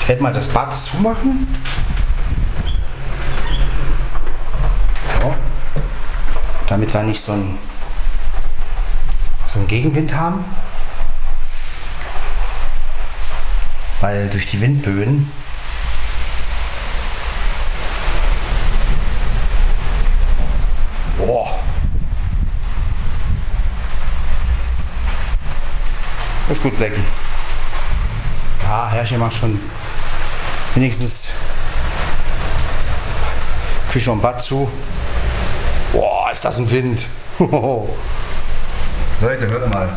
Ich 0.00 0.03
werde 0.14 0.22
mal 0.22 0.32
das 0.32 0.46
Bad 0.46 0.72
zumachen. 0.72 1.48
So 5.20 5.34
damit 6.68 6.94
wir 6.94 7.02
nicht 7.02 7.20
so 7.20 7.32
einen, 7.32 7.58
so 9.48 9.58
einen 9.58 9.66
Gegenwind 9.66 10.14
haben. 10.14 10.44
Weil 14.00 14.28
durch 14.28 14.46
die 14.46 14.60
Windböen 14.60 15.32
Boah. 21.18 21.58
Ist 26.50 26.62
gut, 26.62 26.76
Blackie. 26.76 27.00
Ja, 28.62 28.88
Herrchen 28.90 29.18
macht 29.18 29.34
schon 29.34 29.58
wenigstens 30.74 31.28
Küche 33.90 34.10
und 34.10 34.20
Bad 34.20 34.40
zu. 34.40 34.68
Boah, 35.92 36.30
ist 36.30 36.44
das 36.44 36.58
ein 36.58 36.70
Wind. 36.70 37.06
Leute, 37.38 37.88
hört 39.48 39.70
mal. 39.70 39.88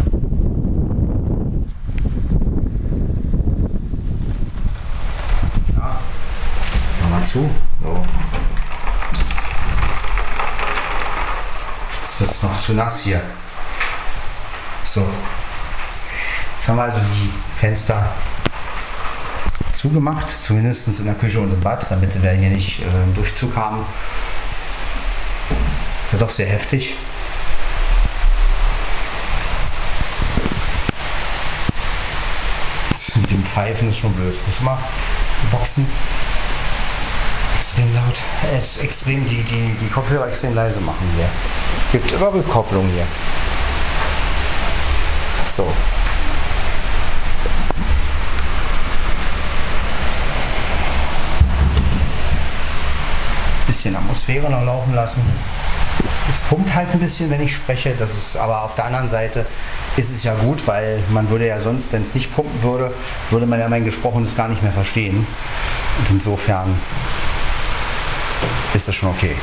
Ja, 5.76 6.00
mach 7.02 7.10
mal 7.10 7.26
zu. 7.26 7.50
So. 7.84 8.06
Jetzt 12.02 12.20
wird 12.20 12.32
es 12.32 12.44
noch 12.44 12.60
zu 12.60 12.74
nass 12.74 13.00
hier. 13.00 13.22
So. 14.86 15.04
Jetzt 16.58 16.68
haben 16.68 16.76
wir 16.76 16.84
also 16.84 17.00
die 17.00 17.34
Fenster 17.60 18.12
zugemacht, 19.78 20.28
zumindest 20.42 20.88
in 21.00 21.06
der 21.06 21.14
Küche 21.14 21.40
und 21.40 21.54
im 21.54 21.62
Bad, 21.62 21.86
damit 21.90 22.22
wir 22.22 22.32
hier 22.32 22.50
nicht 22.50 22.82
äh, 22.82 22.86
Durchzug 23.14 23.56
haben. 23.56 23.86
Ja, 26.12 26.18
doch 26.18 26.30
sehr 26.30 26.48
heftig. 26.48 26.96
Mit 33.16 33.32
dem 33.32 33.44
pfeifen 33.44 33.90
ist 33.90 33.98
schon 33.98 34.14
blöd. 34.14 34.36
Muss 34.46 34.62
mal 34.62 34.78
Boxen 35.52 35.86
extrem 37.58 37.94
laut, 37.94 38.16
ist 38.60 38.84
extrem 38.84 39.28
die, 39.28 39.44
die, 39.44 39.76
die 39.82 39.90
Kopfhörer 39.90 40.28
extrem 40.28 40.54
leise 40.54 40.80
machen 40.80 41.08
hier. 41.16 41.30
Gibt 41.92 42.12
immer 42.12 42.34
Rückkopplung 42.34 42.88
hier. 42.90 43.06
So. 45.46 45.72
Bisschen 53.88 54.04
Atmosphäre 54.04 54.50
noch 54.50 54.66
laufen 54.66 54.94
lassen. 54.94 55.22
Es 56.30 56.42
pumpt 56.50 56.76
halt 56.76 56.90
ein 56.92 57.00
bisschen, 57.00 57.30
wenn 57.30 57.42
ich 57.42 57.56
spreche. 57.56 57.96
Das 57.98 58.14
ist 58.18 58.36
aber 58.36 58.64
auf 58.64 58.76
der 58.76 58.84
anderen 58.84 59.10
Seite 59.10 59.46
ist 59.96 60.12
es 60.12 60.24
ja 60.24 60.34
gut, 60.36 60.68
weil 60.68 61.02
man 61.12 61.30
würde 61.30 61.48
ja 61.48 61.58
sonst, 61.62 61.94
wenn 61.94 62.02
es 62.02 62.14
nicht 62.14 62.36
pumpen 62.36 62.62
würde, 62.64 62.94
würde 63.30 63.46
man 63.46 63.62
ja 63.62 63.70
mein 63.70 63.86
Gesprochenes 63.86 64.36
gar 64.36 64.50
nicht 64.50 64.62
mehr 64.62 64.74
verstehen. 64.74 65.26
Und 66.00 66.10
insofern 66.10 66.78
ist 68.74 68.90
das 68.90 68.96
schon 68.96 69.08
okay. 69.08 69.38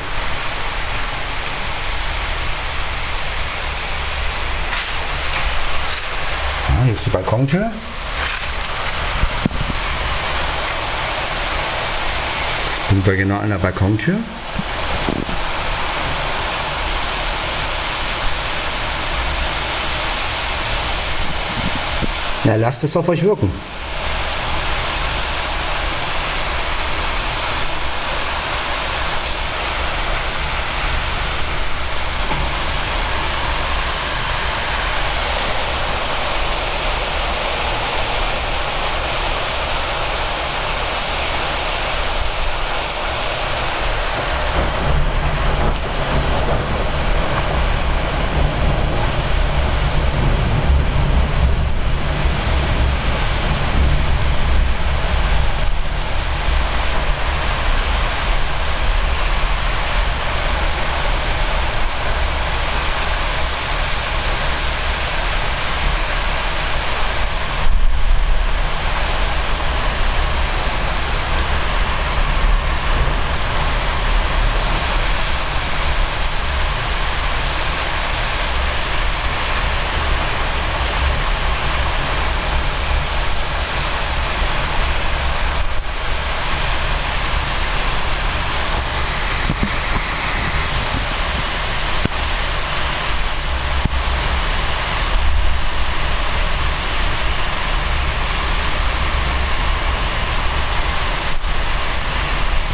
Ja, 6.68 6.84
hier 6.84 6.92
ist 6.92 7.06
die 7.06 7.10
Balkontür. 7.10 7.70
Sind 12.94 13.06
wir 13.06 13.16
genau 13.16 13.38
an 13.38 13.48
der 13.48 13.58
Balkontür. 13.58 14.16
Na, 22.44 22.54
lasst 22.54 22.84
es 22.84 22.96
auf 22.96 23.08
euch 23.08 23.24
wirken. 23.24 23.50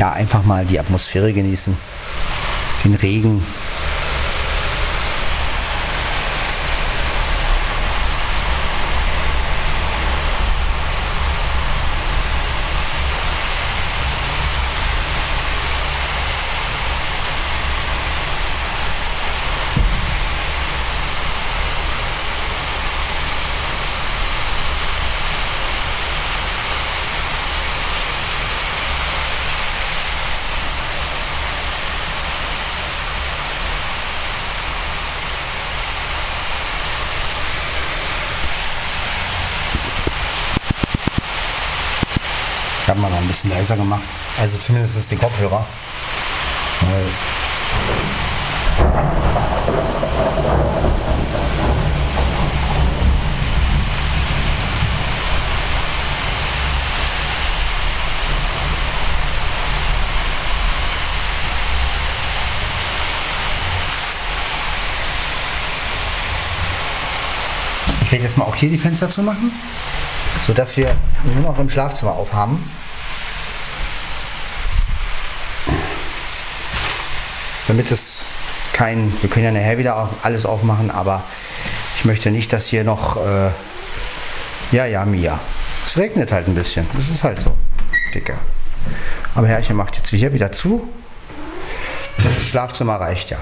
ja, 0.00 0.12
einfach 0.12 0.39
mal 0.50 0.66
die 0.66 0.80
Atmosphäre 0.80 1.32
genießen, 1.32 1.76
den 2.82 2.94
Regen. 2.96 3.40
Ich 42.82 42.88
habe 42.92 43.02
leiser 43.70 43.76
gemacht. 43.76 44.02
Also 44.40 44.58
zumindest 44.58 45.10
die 45.10 45.16
Kopfhörer. 45.16 45.64
Ich 68.02 68.12
werde 68.12 68.24
jetzt 68.24 68.36
mal 68.36 68.44
auch 68.44 68.56
hier 68.56 68.68
die 68.68 68.78
Fenster 68.78 69.08
zu 69.08 69.22
machen, 69.22 69.52
sodass 70.44 70.76
wir 70.76 70.90
nur 71.24 71.44
noch 71.44 71.58
im 71.60 71.70
Schlafzimmer 71.70 72.12
aufhaben. 72.12 72.58
Damit 77.70 77.92
es 77.92 78.22
kein, 78.72 79.12
wir 79.20 79.30
können 79.30 79.44
ja 79.44 79.52
nachher 79.52 79.78
wieder 79.78 80.08
alles 80.24 80.44
aufmachen, 80.44 80.90
aber 80.90 81.22
ich 81.94 82.04
möchte 82.04 82.32
nicht, 82.32 82.52
dass 82.52 82.66
hier 82.66 82.82
noch, 82.82 83.16
äh, 83.24 83.50
ja, 84.72 84.86
ja, 84.86 85.04
Mia. 85.04 85.38
Es 85.86 85.96
regnet 85.96 86.32
halt 86.32 86.48
ein 86.48 86.56
bisschen, 86.56 86.84
das 86.94 87.08
ist 87.08 87.22
halt 87.22 87.40
so, 87.40 87.56
Dicker. 88.12 88.34
Aber 89.36 89.46
Herrchen 89.46 89.76
macht 89.76 89.96
jetzt 89.96 90.10
hier 90.10 90.32
wieder 90.32 90.50
zu. 90.50 90.90
Das 92.16 92.44
Schlafzimmer 92.44 92.96
reicht 92.96 93.30
ja. 93.30 93.38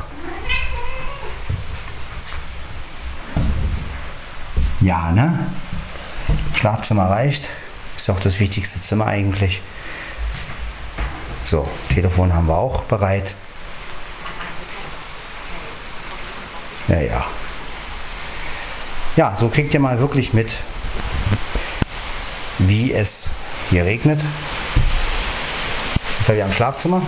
Ja, 4.83 5.11
ne? 5.13 5.39
Schlafzimmer 6.55 7.09
reicht. 7.09 7.49
Ist 7.97 8.11
auch 8.11 8.21
das 8.21 8.39
wichtigste 8.41 8.83
Zimmer 8.83 9.07
eigentlich. 9.07 9.63
So, 11.45 11.67
Telefon 11.89 12.35
haben 12.35 12.47
wir 12.47 12.59
auch 12.59 12.83
bereit. 12.83 13.33
Ja, 16.89 17.27
ja. 19.17 19.37
So 19.37 19.49
kriegt 19.49 19.75
ihr 19.75 19.81
mal 19.81 19.99
wirklich 19.99 20.33
mit, 20.33 20.57
wie 22.59 22.93
es 22.93 23.27
hier 23.71 23.85
regnet. 23.85 24.21
Sind 24.21 26.29
wir 26.29 26.37
wieder 26.37 26.47
im 26.47 26.53
Schlafzimmer. 26.53 27.03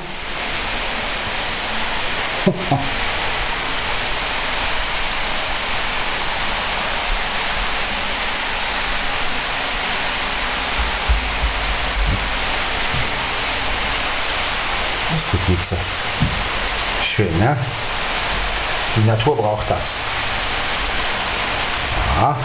Das 15.10 15.18
ist 15.18 15.30
gut, 15.32 15.48
Mieze. 15.48 15.76
Schön, 17.04 17.38
ne? 17.40 17.56
Die 18.96 19.04
Natur 19.06 19.36
braucht 19.36 19.70
das. 19.70 19.92
Ja. 22.20 22.36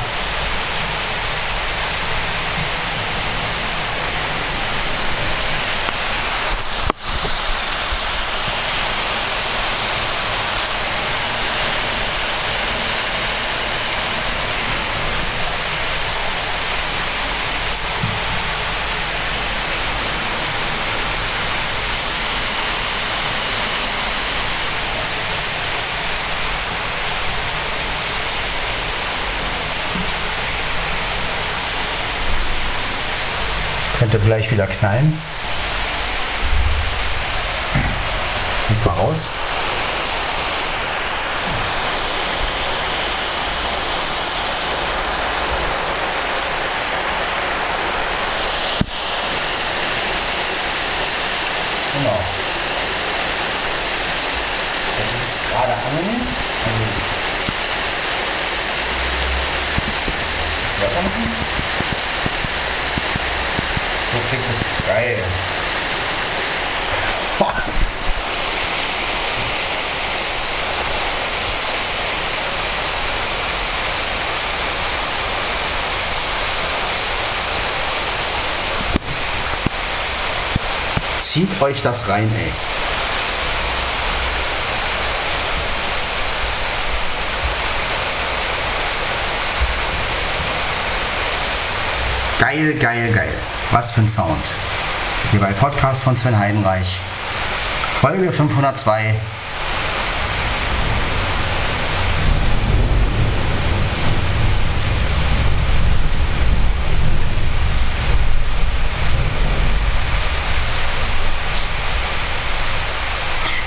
Könnte 33.97 34.19
gleich 34.19 34.51
wieder 34.51 34.67
knallen. 34.67 35.19
Sieht 38.67 38.86
mal 38.86 38.93
raus. 38.93 39.29
Genau. 51.97 52.19
Das 54.97 55.10
ist 55.23 55.39
gerade 55.49 55.73
angenehm. 55.73 56.27
Also 56.65 56.84
das 60.62 60.75
weitermachen. 60.84 61.25
So 64.12 64.21
klingt 64.29 64.45
das 64.49 64.88
geil. 64.88 65.17
Boah. 67.38 67.53
Zieht 81.17 81.44
euch 81.61 81.81
das 81.81 82.07
rein, 82.07 82.29
ey. 82.35 82.51
Geil, 92.39 92.73
geil, 92.75 93.11
geil. 93.13 93.33
Was 93.71 93.91
für 93.91 94.01
ein 94.01 94.07
Sound. 94.07 94.43
Hier 95.31 95.39
bei 95.39 95.51
Podcast 95.53 96.03
von 96.03 96.15
Sven 96.15 96.37
Heidenreich. 96.37 96.99
Folge 98.01 98.31
502. 98.31 99.15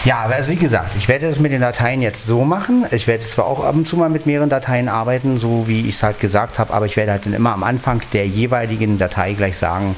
Ja, 0.08 0.20
aber 0.20 0.36
also 0.36 0.50
wie 0.50 0.56
gesagt, 0.56 0.92
ich 0.96 1.06
werde 1.06 1.28
das 1.28 1.38
mit 1.38 1.52
den 1.52 1.60
Dateien 1.60 2.00
jetzt 2.00 2.26
so 2.26 2.42
machen. 2.42 2.86
Ich 2.92 3.06
werde 3.06 3.26
zwar 3.26 3.44
auch 3.44 3.62
ab 3.62 3.74
und 3.74 3.86
zu 3.86 3.98
mal 3.98 4.08
mit 4.08 4.24
mehreren 4.24 4.48
Dateien 4.48 4.88
arbeiten, 4.88 5.36
so 5.36 5.68
wie 5.68 5.86
ich 5.86 5.96
es 5.96 6.02
halt 6.02 6.18
gesagt 6.18 6.58
habe, 6.58 6.72
aber 6.72 6.86
ich 6.86 6.96
werde 6.96 7.12
halt 7.12 7.26
dann 7.26 7.34
immer 7.34 7.52
am 7.52 7.62
Anfang 7.62 8.00
der 8.14 8.26
jeweiligen 8.26 8.96
Datei 8.96 9.34
gleich 9.34 9.58
sagen, 9.58 9.96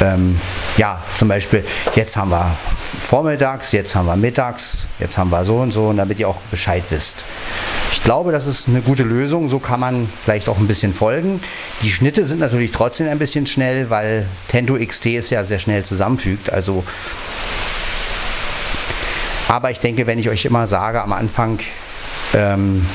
ähm, 0.00 0.40
ja, 0.78 1.02
zum 1.16 1.28
Beispiel, 1.28 1.62
jetzt 1.94 2.16
haben 2.16 2.30
wir 2.30 2.56
vormittags, 2.80 3.72
jetzt 3.72 3.94
haben 3.94 4.06
wir 4.06 4.16
mittags, 4.16 4.86
jetzt 5.00 5.18
haben 5.18 5.28
wir 5.28 5.44
so 5.44 5.56
und 5.58 5.70
so, 5.70 5.88
und 5.88 5.98
damit 5.98 6.18
ihr 6.18 6.30
auch 6.30 6.40
Bescheid 6.50 6.84
wisst. 6.88 7.26
Ich 7.92 8.02
glaube, 8.02 8.32
das 8.32 8.46
ist 8.46 8.68
eine 8.68 8.80
gute 8.80 9.02
Lösung. 9.02 9.50
So 9.50 9.58
kann 9.58 9.80
man 9.80 10.08
vielleicht 10.24 10.48
auch 10.48 10.58
ein 10.58 10.66
bisschen 10.66 10.94
folgen. 10.94 11.42
Die 11.82 11.90
Schnitte 11.90 12.24
sind 12.24 12.40
natürlich 12.40 12.70
trotzdem 12.70 13.06
ein 13.08 13.18
bisschen 13.18 13.46
schnell, 13.46 13.90
weil 13.90 14.26
Tento 14.48 14.78
XT 14.78 15.06
es 15.06 15.28
ja 15.28 15.44
sehr 15.44 15.58
schnell 15.58 15.84
zusammenfügt. 15.84 16.50
Also 16.50 16.84
aber 19.48 19.70
ich 19.70 19.80
denke, 19.80 20.06
wenn 20.06 20.18
ich 20.18 20.28
euch 20.28 20.44
immer 20.44 20.66
sage 20.66 21.02
am 21.02 21.12
Anfang, 21.12 21.58
ähm, 22.34 22.86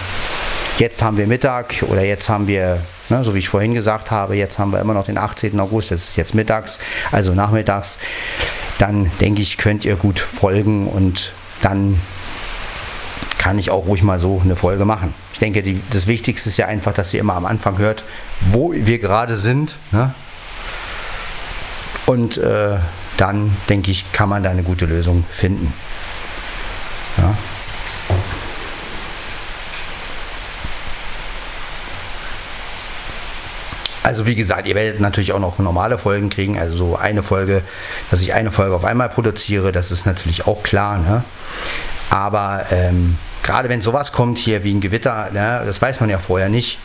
jetzt 0.78 1.02
haben 1.02 1.18
wir 1.18 1.28
Mittag 1.28 1.84
oder 1.88 2.04
jetzt 2.04 2.28
haben 2.30 2.48
wir, 2.48 2.82
ne, 3.10 3.24
so 3.24 3.34
wie 3.34 3.40
ich 3.40 3.50
vorhin 3.50 3.74
gesagt 3.74 4.12
habe, 4.12 4.36
jetzt 4.36 4.60
haben 4.60 4.72
wir 4.72 4.80
immer 4.80 4.94
noch 4.94 5.06
den 5.06 5.18
18. 5.18 5.60
August, 5.60 5.92
das 5.92 6.10
ist 6.10 6.16
jetzt 6.16 6.36
mittags, 6.36 6.80
also 7.12 7.34
nachmittags, 7.34 7.98
dann 8.78 9.12
denke 9.20 9.42
ich, 9.42 9.58
könnt 9.58 9.86
ihr 9.86 9.96
gut 9.96 10.20
folgen 10.20 10.88
und 10.88 11.34
dann 11.62 12.00
kann 13.38 13.58
ich 13.58 13.72
auch 13.72 13.88
ruhig 13.88 14.04
mal 14.04 14.20
so 14.20 14.42
eine 14.44 14.56
Folge 14.56 14.86
machen. 14.86 15.14
Ich 15.34 15.40
denke, 15.40 15.64
die, 15.64 15.82
das 15.90 16.06
Wichtigste 16.08 16.50
ist 16.50 16.58
ja 16.58 16.68
einfach, 16.68 16.94
dass 16.94 17.14
ihr 17.14 17.20
immer 17.20 17.36
am 17.36 17.46
Anfang 17.46 17.78
hört, 17.78 18.04
wo 18.50 18.74
wir 18.74 19.00
gerade 19.00 19.38
sind. 19.38 19.76
Ne? 19.92 20.14
Und 22.06 22.38
äh, 22.38 22.78
dann, 23.18 23.56
denke 23.70 23.90
ich, 23.90 24.12
kann 24.12 24.30
man 24.30 24.44
da 24.44 24.50
eine 24.50 24.64
gute 24.64 24.86
Lösung 24.86 25.24
finden. 25.30 25.74
Ja. 27.18 27.36
Also 34.04 34.26
wie 34.26 34.36
gesagt, 34.36 34.68
ihr 34.68 34.76
werdet 34.76 35.00
natürlich 35.00 35.32
auch 35.32 35.40
noch 35.40 35.60
normale 35.60 35.98
Folgen 35.98 36.30
kriegen, 36.30 36.60
also 36.60 36.76
so 36.76 36.96
eine 36.96 37.24
Folge, 37.24 37.62
dass 38.10 38.22
ich 38.22 38.34
eine 38.34 38.52
Folge 38.52 38.76
auf 38.76 38.84
einmal 38.84 39.10
produziere, 39.10 39.72
das 39.72 39.92
ist 39.92 40.06
natürlich 40.06 40.48
auch 40.48 40.64
klar. 40.64 40.98
Ne? 40.98 41.24
Aber 42.10 42.66
ähm, 42.72 43.16
gerade 43.44 43.70
wenn 43.70 43.82
sowas 43.82 44.12
kommt 44.12 44.38
hier 44.38 44.64
wie 44.64 44.74
ein 44.74 44.82
Gewitter, 44.82 45.30
ne, 45.32 45.64
das 45.66 45.82
weiß 45.82 46.02
man 46.02 46.10
ja 46.10 46.18
vorher 46.18 46.50
nicht. 46.50 46.80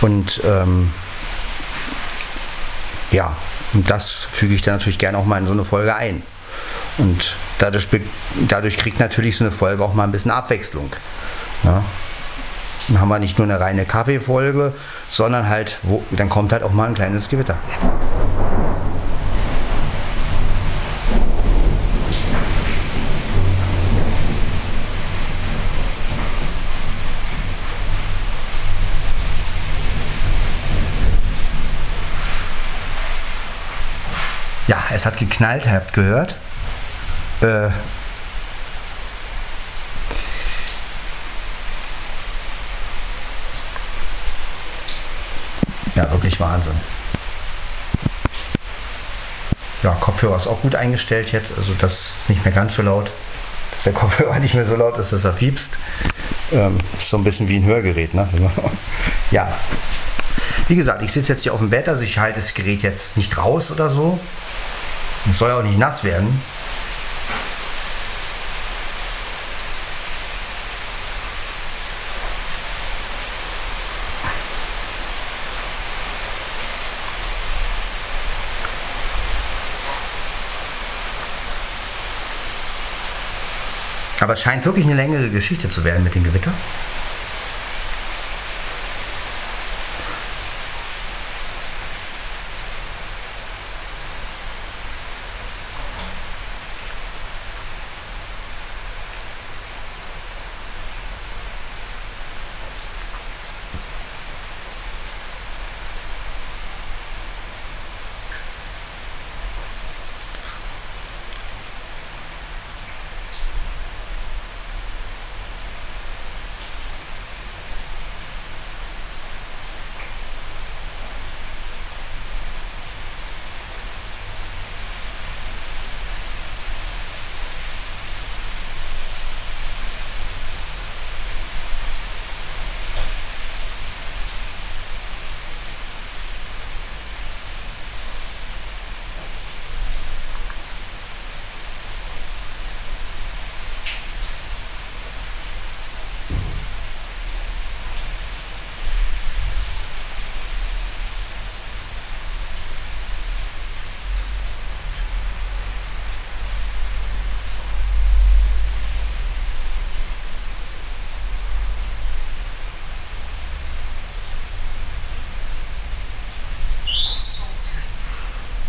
Und 0.00 0.42
ähm, 0.44 0.92
ja, 3.10 3.36
und 3.72 3.90
das 3.90 4.12
füge 4.30 4.54
ich 4.54 4.62
dann 4.62 4.74
natürlich 4.74 4.98
gerne 4.98 5.18
auch 5.18 5.24
mal 5.24 5.38
in 5.38 5.46
so 5.46 5.52
eine 5.52 5.64
Folge 5.64 5.94
ein. 5.94 6.22
Und 6.98 7.36
dadurch, 7.58 7.88
dadurch 8.48 8.78
kriegt 8.78 9.00
natürlich 9.00 9.36
so 9.36 9.44
eine 9.44 9.52
Folge 9.52 9.84
auch 9.84 9.94
mal 9.94 10.04
ein 10.04 10.12
bisschen 10.12 10.30
Abwechslung. 10.30 10.90
Ja. 11.64 11.82
Dann 12.88 13.00
haben 13.00 13.08
wir 13.08 13.18
nicht 13.18 13.38
nur 13.38 13.46
eine 13.46 13.58
reine 13.58 13.84
Kaffeefolge, 13.84 14.74
sondern 15.08 15.48
halt, 15.48 15.78
wo, 15.82 16.02
dann 16.10 16.28
kommt 16.28 16.52
halt 16.52 16.62
auch 16.62 16.72
mal 16.72 16.86
ein 16.86 16.94
kleines 16.94 17.28
Gewitter. 17.28 17.56
Jetzt. 17.72 17.90
Ja, 34.66 34.82
es 34.94 35.04
hat 35.04 35.18
geknallt, 35.18 35.68
habt 35.68 35.92
gehört. 35.92 36.36
Äh, 37.44 37.68
ja, 45.94 46.10
wirklich 46.10 46.40
Wahnsinn. 46.40 46.72
Ja, 49.82 49.90
Kopfhörer 50.00 50.36
ist 50.36 50.46
auch 50.46 50.62
gut 50.62 50.74
eingestellt 50.74 51.32
jetzt, 51.32 51.58
also 51.58 51.74
das 51.78 51.92
ist 51.92 52.30
nicht 52.30 52.42
mehr 52.46 52.54
ganz 52.54 52.76
so 52.76 52.82
laut. 52.82 53.10
Dass 53.72 53.84
der 53.84 53.92
Kopfhörer 53.92 54.38
nicht 54.40 54.54
mehr 54.54 54.64
so 54.64 54.76
laut 54.76 54.96
ist, 54.96 55.12
dass 55.12 55.24
er 55.24 55.34
fiebst. 55.34 55.76
Ähm, 56.50 56.78
ist 56.96 57.10
so 57.10 57.18
ein 57.18 57.24
bisschen 57.24 57.46
wie 57.48 57.56
ein 57.56 57.66
Hörgerät, 57.66 58.14
ne? 58.14 58.26
ja. 59.30 59.52
Wie 60.68 60.76
gesagt, 60.76 61.02
ich 61.02 61.12
sitze 61.12 61.34
jetzt 61.34 61.42
hier 61.42 61.52
auf 61.52 61.60
dem 61.60 61.68
Bett, 61.68 61.90
also 61.90 62.00
ich 62.00 62.16
halte 62.16 62.40
das 62.40 62.54
Gerät 62.54 62.82
jetzt 62.82 63.18
nicht 63.18 63.36
raus 63.36 63.70
oder 63.70 63.90
so. 63.90 64.18
Es 65.28 65.38
soll 65.38 65.50
ja 65.50 65.58
auch 65.58 65.62
nicht 65.62 65.78
nass 65.78 66.04
werden. 66.04 66.40
Aber 84.24 84.32
es 84.32 84.40
scheint 84.40 84.64
wirklich 84.64 84.86
eine 84.86 84.94
längere 84.94 85.28
Geschichte 85.28 85.68
zu 85.68 85.84
werden 85.84 86.02
mit 86.02 86.14
dem 86.14 86.24
Gewitter. 86.24 86.50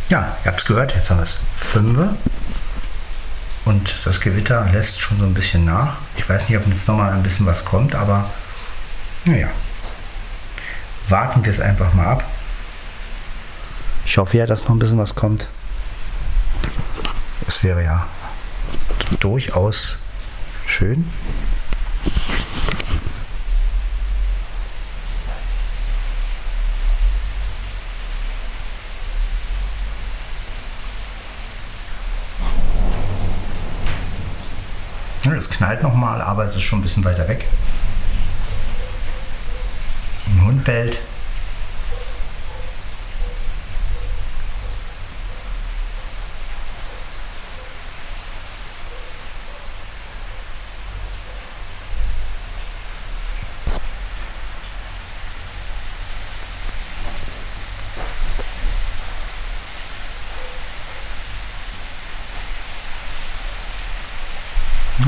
Ja, 0.10 0.38
ihr 0.44 0.52
habt 0.52 0.60
es 0.60 0.66
gehört, 0.66 0.94
jetzt 0.94 1.10
haben 1.10 1.18
wir 1.18 1.24
es 1.24 1.40
5. 1.56 2.10
Und 3.66 3.96
das 4.06 4.22
Gewitter 4.22 4.64
lässt 4.72 5.02
schon 5.02 5.18
so 5.18 5.26
ein 5.26 5.34
bisschen 5.34 5.66
nach. 5.66 5.98
Ich 6.18 6.30
weiß 6.30 6.48
nicht, 6.48 6.58
ob 6.58 6.68
jetzt 6.68 6.88
nochmal 6.88 7.12
ein 7.12 7.24
bisschen 7.24 7.48
was 7.48 7.66
kommt, 7.66 7.96
aber 7.96 8.30
naja. 9.26 9.48
Warten 11.08 11.44
wir 11.44 11.52
es 11.52 11.60
einfach 11.60 11.94
mal 11.94 12.06
ab. 12.06 12.24
Ich 14.06 14.18
hoffe 14.18 14.38
ja, 14.38 14.46
dass 14.46 14.64
noch 14.64 14.72
ein 14.72 14.80
bisschen 14.80 15.00
was 15.00 15.16
kommt. 15.16 15.48
Das 17.46 17.64
wäre 17.64 17.84
ja 17.84 18.06
durchaus 19.20 19.96
schön. 20.68 21.12
Es 35.46 35.52
knallt 35.52 35.84
nochmal, 35.84 36.22
aber 36.22 36.44
es 36.44 36.56
ist 36.56 36.64
schon 36.64 36.80
ein 36.80 36.82
bisschen 36.82 37.04
weiter 37.04 37.28
weg. 37.28 37.46
Ein 40.26 40.44
Hund 40.44 40.64
bellt. 40.64 40.98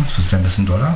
Jetzt 0.08 0.18
wird 0.18 0.28
es 0.28 0.34
ein 0.36 0.44
bisschen 0.44 0.66
doller. 0.66 0.96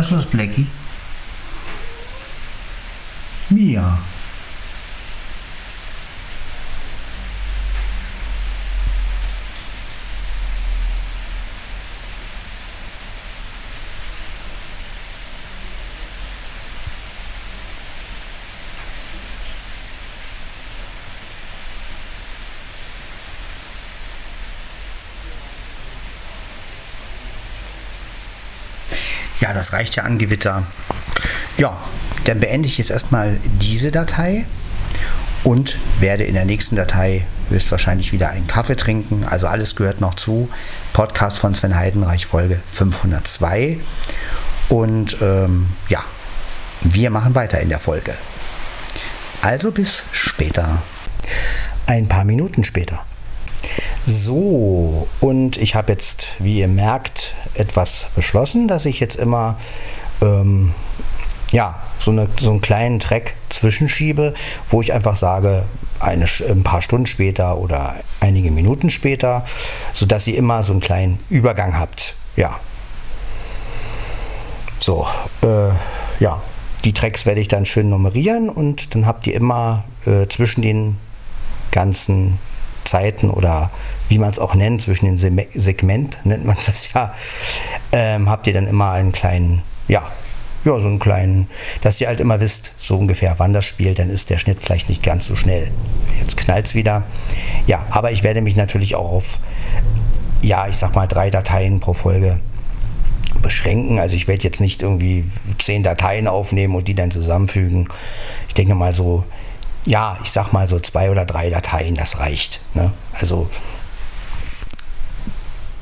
Was 0.00 0.06
ist 0.06 0.12
los, 0.12 0.26
Blackie? 0.28 0.66
Mia. 3.50 3.98
Ja, 29.40 29.52
das 29.52 29.72
reicht 29.72 29.96
ja 29.96 30.04
an 30.04 30.18
Gewitter. 30.18 30.62
Ja, 31.56 31.78
dann 32.24 32.40
beende 32.40 32.66
ich 32.66 32.78
jetzt 32.78 32.90
erstmal 32.90 33.38
diese 33.60 33.90
Datei 33.90 34.44
und 35.42 35.76
werde 35.98 36.24
in 36.24 36.34
der 36.34 36.44
nächsten 36.44 36.76
Datei 36.76 37.26
höchstwahrscheinlich 37.48 38.12
wieder 38.12 38.30
einen 38.30 38.46
Kaffee 38.46 38.76
trinken. 38.76 39.24
Also 39.28 39.46
alles 39.46 39.76
gehört 39.76 40.00
noch 40.00 40.14
zu. 40.14 40.48
Podcast 40.92 41.38
von 41.38 41.54
Sven 41.54 41.74
Heidenreich, 41.74 42.26
Folge 42.26 42.60
502. 42.70 43.78
Und 44.68 45.16
ähm, 45.20 45.68
ja, 45.88 46.04
wir 46.82 47.10
machen 47.10 47.34
weiter 47.34 47.60
in 47.60 47.70
der 47.70 47.80
Folge. 47.80 48.14
Also 49.42 49.72
bis 49.72 50.02
später. 50.12 50.82
Ein 51.86 52.08
paar 52.08 52.24
Minuten 52.24 52.62
später. 52.62 53.04
So, 54.06 55.06
und 55.20 55.56
ich 55.56 55.74
habe 55.74 55.92
jetzt, 55.92 56.28
wie 56.38 56.58
ihr 56.58 56.68
merkt, 56.68 57.34
etwas 57.54 58.06
beschlossen, 58.16 58.66
dass 58.66 58.86
ich 58.86 58.98
jetzt 58.98 59.16
immer 59.16 59.56
ähm, 60.22 60.74
ja, 61.52 61.82
so, 61.98 62.10
eine, 62.10 62.28
so 62.38 62.50
einen 62.50 62.60
kleinen 62.60 63.00
Track 63.00 63.34
zwischenschiebe, 63.48 64.34
wo 64.68 64.80
ich 64.80 64.92
einfach 64.92 65.16
sage, 65.16 65.64
eine, 65.98 66.26
ein 66.48 66.62
paar 66.62 66.82
Stunden 66.82 67.06
später 67.06 67.58
oder 67.58 67.96
einige 68.20 68.50
Minuten 68.50 68.90
später, 68.90 69.44
sodass 69.92 70.26
ihr 70.26 70.36
immer 70.36 70.62
so 70.62 70.72
einen 70.72 70.80
kleinen 70.80 71.18
Übergang 71.28 71.78
habt. 71.78 72.14
Ja. 72.36 72.58
So, 74.78 75.06
äh, 75.42 75.70
ja, 76.20 76.40
die 76.84 76.94
Tracks 76.94 77.26
werde 77.26 77.40
ich 77.40 77.48
dann 77.48 77.66
schön 77.66 77.90
nummerieren 77.90 78.48
und 78.48 78.94
dann 78.94 79.06
habt 79.06 79.26
ihr 79.26 79.34
immer 79.34 79.84
äh, 80.06 80.26
zwischen 80.28 80.62
den 80.62 80.96
ganzen 81.70 82.38
Zeiten 82.84 83.30
oder 83.30 83.70
wie 84.08 84.18
man 84.18 84.30
es 84.30 84.38
auch 84.38 84.54
nennt, 84.54 84.82
zwischen 84.82 85.06
den 85.06 85.16
Segment 85.16 86.20
nennt 86.24 86.44
man 86.44 86.56
das 86.66 86.92
ja, 86.92 87.14
ähm, 87.92 88.28
habt 88.28 88.46
ihr 88.46 88.52
dann 88.52 88.66
immer 88.66 88.92
einen 88.92 89.12
kleinen, 89.12 89.62
ja, 89.88 90.02
ja, 90.64 90.78
so 90.78 90.86
einen 90.86 90.98
kleinen, 90.98 91.48
dass 91.80 92.00
ihr 92.00 92.08
halt 92.08 92.20
immer 92.20 92.40
wisst, 92.40 92.72
so 92.76 92.98
ungefähr, 92.98 93.34
wann 93.38 93.52
das 93.52 93.64
spielt, 93.64 93.98
dann 93.98 94.10
ist 94.10 94.28
der 94.28 94.38
Schnitt 94.38 94.62
vielleicht 94.62 94.88
nicht 94.88 95.02
ganz 95.02 95.26
so 95.26 95.34
schnell. 95.34 95.70
Jetzt 96.18 96.36
knallt 96.36 96.66
es 96.66 96.74
wieder. 96.74 97.04
Ja, 97.66 97.86
aber 97.90 98.12
ich 98.12 98.22
werde 98.22 98.42
mich 98.42 98.56
natürlich 98.56 98.94
auch 98.94 99.10
auf, 99.10 99.38
ja, 100.42 100.68
ich 100.68 100.76
sag 100.76 100.94
mal, 100.94 101.06
drei 101.06 101.30
Dateien 101.30 101.80
pro 101.80 101.94
Folge 101.94 102.40
beschränken. 103.40 103.98
Also 103.98 104.16
ich 104.16 104.28
werde 104.28 104.44
jetzt 104.44 104.60
nicht 104.60 104.82
irgendwie 104.82 105.24
zehn 105.58 105.82
Dateien 105.82 106.28
aufnehmen 106.28 106.74
und 106.74 106.88
die 106.88 106.94
dann 106.94 107.10
zusammenfügen. 107.10 107.88
Ich 108.48 108.54
denke 108.54 108.74
mal 108.74 108.92
so, 108.92 109.24
ja, 109.84 110.18
ich 110.22 110.30
sag 110.30 110.52
mal 110.52 110.66
so 110.68 110.78
zwei 110.78 111.10
oder 111.10 111.24
drei 111.24 111.50
Dateien, 111.50 111.94
das 111.94 112.18
reicht. 112.18 112.60
Ne? 112.74 112.92
Also, 113.12 113.48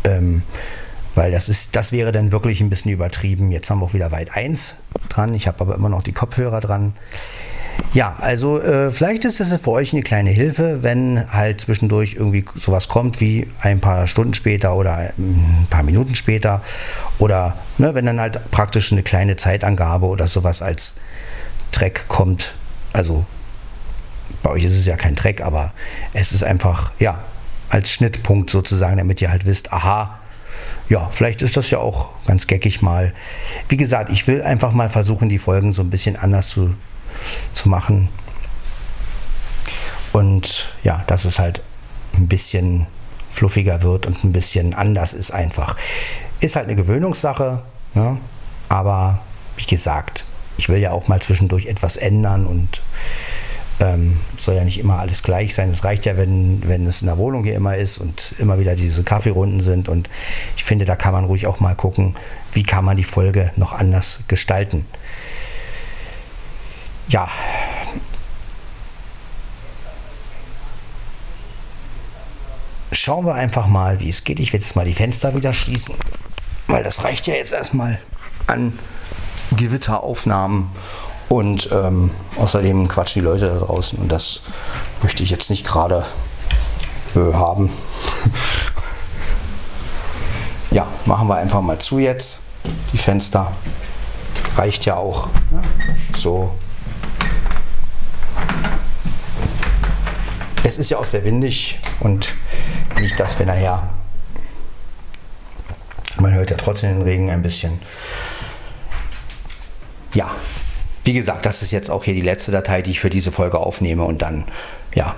ähm, 0.05 0.43
weil 1.15 1.33
das 1.33 1.49
ist, 1.49 1.75
das 1.75 1.91
wäre 1.91 2.13
dann 2.13 2.31
wirklich 2.31 2.61
ein 2.61 2.71
bisschen 2.71 2.93
übertrieben. 2.93 3.51
Jetzt 3.51 3.71
haben 3.71 3.81
wir 3.81 3.87
auch 3.87 3.95
wieder 3.95 4.13
weit 4.13 4.37
1 4.37 4.75
dran. 5.09 5.35
Ich 5.35 5.49
habe 5.49 5.61
aber 5.61 5.75
immer 5.75 5.89
noch 5.89 6.03
die 6.03 6.13
Kopfhörer 6.13 6.61
dran. 6.61 6.95
Ja, 7.95 8.17
also 8.21 8.61
äh, 8.61 8.93
vielleicht 8.93 9.25
ist 9.25 9.41
das 9.41 9.53
für 9.61 9.71
euch 9.71 9.93
eine 9.93 10.03
kleine 10.03 10.31
Hilfe, 10.31 10.83
wenn 10.83 11.33
halt 11.33 11.61
zwischendurch 11.61 12.15
irgendwie 12.15 12.45
sowas 12.55 12.89
kommt 12.89 13.21
wie 13.21 13.49
ein 13.61 13.81
paar 13.81 14.07
Stunden 14.07 14.35
später 14.35 14.75
oder 14.75 15.11
ein 15.17 15.67
paar 15.71 15.83
Minuten 15.83 16.15
später 16.15 16.63
oder 17.19 17.57
ne, 17.79 17.95
wenn 17.95 18.05
dann 18.05 18.21
halt 18.21 18.51
praktisch 18.51 18.93
eine 18.93 19.03
kleine 19.03 19.37
Zeitangabe 19.37 20.07
oder 20.07 20.27
sowas 20.29 20.61
als 20.61 20.95
Track 21.73 22.09
kommt. 22.09 22.55
Also 22.93 23.25
bei 24.43 24.51
euch 24.51 24.64
ist 24.64 24.76
es 24.76 24.86
ja 24.86 24.97
kein 24.97 25.14
Dreck, 25.14 25.41
aber 25.41 25.72
es 26.12 26.32
ist 26.32 26.45
einfach, 26.45 26.93
ja, 26.99 27.22
als 27.68 27.91
Schnittpunkt 27.91 28.51
sozusagen, 28.51 28.97
damit 28.99 29.20
ihr 29.20 29.30
halt 29.30 29.47
wisst, 29.47 29.72
aha, 29.72 30.18
ja, 30.89 31.09
vielleicht 31.11 31.43
ist 31.43 31.57
das 31.57 31.70
ja 31.70 31.78
auch 31.78 32.11
ganz 32.26 32.47
geckig 32.47 32.80
mal. 32.80 33.12
Wie 33.68 33.76
gesagt, 33.76 34.11
ich 34.11 34.26
will 34.26 34.43
einfach 34.43 34.72
mal 34.72 34.89
versuchen, 34.89 35.28
die 35.28 35.39
Folgen 35.39 35.72
so 35.72 35.82
ein 35.82 35.91
bisschen 35.91 36.16
anders 36.16 36.49
zu, 36.49 36.74
zu 37.53 37.68
machen. 37.68 38.09
Und 40.12 40.72
ja, 40.82 41.05
dass 41.07 41.24
es 41.26 41.39
halt 41.39 41.62
ein 42.14 42.26
bisschen 42.26 42.86
fluffiger 43.30 43.82
wird 43.82 44.07
und 44.07 44.24
ein 44.24 44.32
bisschen 44.32 44.74
anders 44.74 45.12
ist 45.12 45.30
einfach. 45.30 45.76
Ist 46.41 46.57
halt 46.57 46.66
eine 46.66 46.76
Gewöhnungssache, 46.76 47.62
ja, 47.95 48.16
aber 48.68 49.20
wie 49.57 49.66
gesagt, 49.66 50.24
ich 50.57 50.68
will 50.68 50.78
ja 50.78 50.93
auch 50.93 51.09
mal 51.09 51.20
zwischendurch 51.20 51.66
etwas 51.66 51.97
ändern 51.97 52.47
und 52.47 52.82
ähm, 53.81 54.18
soll 54.37 54.57
ja 54.57 54.64
nicht 54.64 54.79
immer 54.79 54.99
alles 54.99 55.22
gleich 55.22 55.55
sein. 55.55 55.70
Es 55.70 55.85
reicht 55.85 56.07
ja, 56.07 56.16
wenn, 56.16 56.66
wenn 56.66 56.87
es 56.87 57.01
in 57.01 57.07
der 57.07 57.18
Wohnung 57.18 57.45
hier 57.45 57.55
immer 57.55 57.76
ist 57.76 57.99
und 57.99 58.35
immer 58.39 58.59
wieder 58.59 58.74
diese 58.74 59.05
Kaffeerunden 59.05 59.61
sind. 59.61 59.89
Und 59.89 60.09
ich 60.57 60.64
finde, 60.64 60.85
da 60.85 60.97
kann 60.97 61.12
man 61.12 61.24
ruhig 61.24 61.47
auch 61.47 61.61
mal 61.61 61.74
gucken, 61.74 62.16
wie 62.53 62.62
kann 62.62 62.85
man 62.85 62.97
die 62.97 63.05
Folge 63.05 63.53
noch 63.57 63.72
anders 63.72 64.20
gestalten. 64.26 64.87
Ja. 67.09 67.29
Schauen 72.91 73.26
wir 73.26 73.35
einfach 73.35 73.66
mal, 73.66 74.01
wie 74.01 74.09
es 74.09 74.24
geht. 74.24 74.41
Ich 74.41 74.53
werde 74.53 74.64
jetzt 74.64 74.74
mal 74.74 74.85
die 74.85 74.95
Fenster 74.95 75.35
wieder 75.37 75.53
schließen, 75.53 75.95
weil 76.66 76.83
das 76.83 77.05
reicht 77.05 77.26
ja 77.26 77.35
jetzt 77.35 77.53
erstmal 77.53 78.01
an 78.47 78.79
Gewitteraufnahmen 79.57 80.70
und 81.29 81.68
ähm, 81.72 82.11
außerdem 82.37 82.89
quatschen 82.89 83.20
die 83.20 83.26
Leute 83.26 83.47
da 83.47 83.59
draußen 83.59 83.99
und 83.99 84.11
das 84.11 84.43
möchte 85.03 85.22
ich 85.22 85.31
jetzt 85.31 85.51
nicht 85.51 85.66
gerade 85.66 86.05
äh, 87.14 87.33
haben. 87.33 87.70
ja, 90.70 90.87
machen 91.05 91.29
wir 91.29 91.37
einfach 91.37 91.61
mal 91.61 91.79
zu 91.79 91.99
jetzt. 91.99 92.39
Die 92.93 92.99
Fenster. 92.99 93.53
Reicht 94.57 94.87
ja 94.87 94.97
auch. 94.97 95.29
Ne? 95.51 95.62
So. 96.16 96.53
Es 100.64 100.79
ist 100.79 100.91
ja 100.91 100.99
auch 100.99 101.07
sehr 101.07 101.24
windig 101.24 101.79
und 102.01 102.35
nicht, 102.99 103.18
dass 103.18 103.39
wir 103.39 103.47
nachher. 103.47 103.89
Man 106.18 106.35
hört 106.35 106.51
ja 106.51 106.57
trotzdem 106.57 106.99
den 106.99 107.03
Regen 107.03 107.31
ein 107.31 107.43
bisschen. 107.43 107.81
Ja, 110.14 110.31
wie 111.09 111.15
gesagt, 111.15 111.47
das 111.47 111.63
ist 111.63 111.71
jetzt 111.71 111.91
auch 111.91 112.05
hier 112.05 112.13
die 112.13 112.21
letzte 112.21 112.53
Datei, 112.53 112.83
die 112.83 112.91
ich 112.91 113.01
für 113.01 113.09
diese 113.09 113.33
Folge 113.33 113.61
aufnehme 113.61 114.05
und 114.05 114.21
dann, 114.21 114.45
ja, 114.95 115.15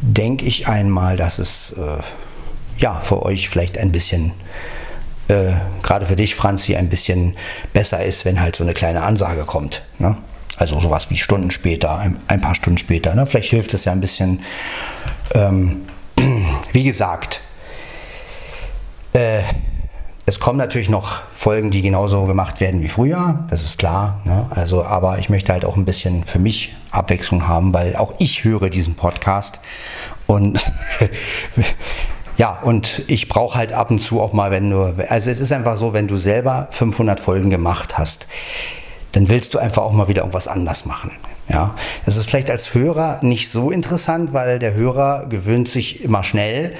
denke 0.00 0.44
ich 0.44 0.68
einmal, 0.68 1.16
dass 1.16 1.40
es 1.40 1.72
äh, 1.72 1.98
ja 2.78 3.00
für 3.00 3.24
euch 3.24 3.48
vielleicht 3.48 3.78
ein 3.78 3.90
bisschen, 3.90 4.32
äh, 5.26 5.54
gerade 5.82 6.06
für 6.06 6.14
dich, 6.14 6.36
Franzi, 6.36 6.76
ein 6.76 6.88
bisschen 6.88 7.32
besser 7.72 8.04
ist, 8.04 8.24
wenn 8.24 8.40
halt 8.40 8.54
so 8.54 8.62
eine 8.62 8.74
kleine 8.74 9.02
Ansage 9.02 9.42
kommt. 9.44 9.82
Ne? 9.98 10.16
Also 10.56 10.78
sowas 10.78 11.10
wie 11.10 11.16
Stunden 11.16 11.50
später, 11.50 11.98
ein, 11.98 12.20
ein 12.28 12.40
paar 12.40 12.54
Stunden 12.54 12.78
später. 12.78 13.16
Ne? 13.16 13.26
Vielleicht 13.26 13.50
hilft 13.50 13.74
es 13.74 13.86
ja 13.86 13.90
ein 13.90 14.00
bisschen. 14.00 14.40
Ähm, 15.34 15.88
wie 16.72 16.84
gesagt, 16.84 17.40
äh, 19.14 19.42
es 20.28 20.40
kommen 20.40 20.58
natürlich 20.58 20.90
noch 20.90 21.22
Folgen, 21.32 21.70
die 21.70 21.82
genauso 21.82 22.24
gemacht 22.24 22.60
werden 22.60 22.82
wie 22.82 22.88
früher, 22.88 23.44
das 23.48 23.62
ist 23.62 23.78
klar. 23.78 24.20
Ne? 24.24 24.46
Also, 24.50 24.84
aber 24.84 25.20
ich 25.20 25.30
möchte 25.30 25.52
halt 25.52 25.64
auch 25.64 25.76
ein 25.76 25.84
bisschen 25.84 26.24
für 26.24 26.40
mich 26.40 26.74
Abwechslung 26.90 27.46
haben, 27.46 27.72
weil 27.72 27.94
auch 27.94 28.12
ich 28.18 28.42
höre 28.42 28.68
diesen 28.68 28.96
Podcast 28.96 29.60
und 30.26 30.60
ja, 32.36 32.58
und 32.60 33.04
ich 33.06 33.28
brauche 33.28 33.56
halt 33.56 33.72
ab 33.72 33.90
und 33.92 34.00
zu 34.00 34.20
auch 34.20 34.32
mal, 34.32 34.50
wenn 34.50 34.68
du, 34.68 34.96
also 35.08 35.30
es 35.30 35.38
ist 35.38 35.52
einfach 35.52 35.76
so, 35.76 35.92
wenn 35.92 36.08
du 36.08 36.16
selber 36.16 36.66
500 36.72 37.20
Folgen 37.20 37.48
gemacht 37.48 37.96
hast, 37.96 38.26
dann 39.12 39.28
willst 39.28 39.54
du 39.54 39.58
einfach 39.58 39.82
auch 39.82 39.92
mal 39.92 40.08
wieder 40.08 40.22
irgendwas 40.22 40.48
anders 40.48 40.86
machen. 40.86 41.12
Ja, 41.48 41.76
das 42.04 42.16
ist 42.16 42.28
vielleicht 42.28 42.50
als 42.50 42.74
Hörer 42.74 43.20
nicht 43.22 43.48
so 43.48 43.70
interessant, 43.70 44.32
weil 44.32 44.58
der 44.58 44.74
Hörer 44.74 45.26
gewöhnt 45.28 45.68
sich 45.68 46.02
immer 46.02 46.24
schnell 46.24 46.74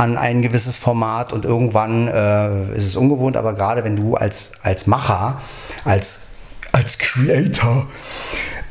an 0.00 0.16
ein 0.16 0.40
gewisses 0.40 0.78
Format 0.78 1.34
und 1.34 1.44
irgendwann 1.44 2.08
äh, 2.08 2.74
ist 2.74 2.86
es 2.86 2.96
ungewohnt, 2.96 3.36
aber 3.36 3.52
gerade 3.52 3.84
wenn 3.84 3.96
du 3.96 4.14
als, 4.14 4.52
als 4.62 4.86
Macher, 4.86 5.42
als, 5.84 6.28
als 6.72 6.96
Creator, 6.96 7.86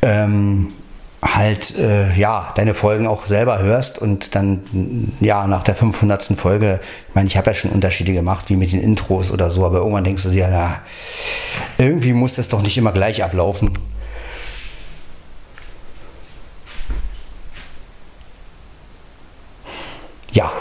ähm, 0.02 0.74
halt 1.22 1.78
äh, 1.78 2.12
ja 2.16 2.52
deine 2.56 2.74
Folgen 2.74 3.06
auch 3.06 3.28
selber 3.28 3.60
hörst 3.60 4.00
und 4.00 4.34
dann 4.34 5.12
ja 5.20 5.46
nach 5.46 5.62
der 5.62 5.76
500. 5.76 6.34
Folge, 6.36 6.80
ich 7.10 7.16
meine, 7.16 7.28
ich 7.28 7.38
habe 7.38 7.52
ja 7.52 7.54
schon 7.54 7.70
Unterschiede 7.70 8.14
gemacht, 8.14 8.46
wie 8.50 8.56
mit 8.56 8.72
den 8.72 8.82
Intros 8.82 9.32
oder 9.32 9.52
so, 9.52 9.68
aber 9.68 9.80
irgendwann 9.80 10.06
denkst 10.06 10.24
du 10.24 10.32
dir, 10.32 10.48
na, 10.50 10.80
irgendwie 11.78 12.14
muss 12.14 12.34
das 12.36 12.48
doch 12.48 12.64
nicht 12.64 12.78
immer 12.78 12.92
gleich 12.92 13.24
ablaufen. 13.24 13.72
Ja, 20.32 20.52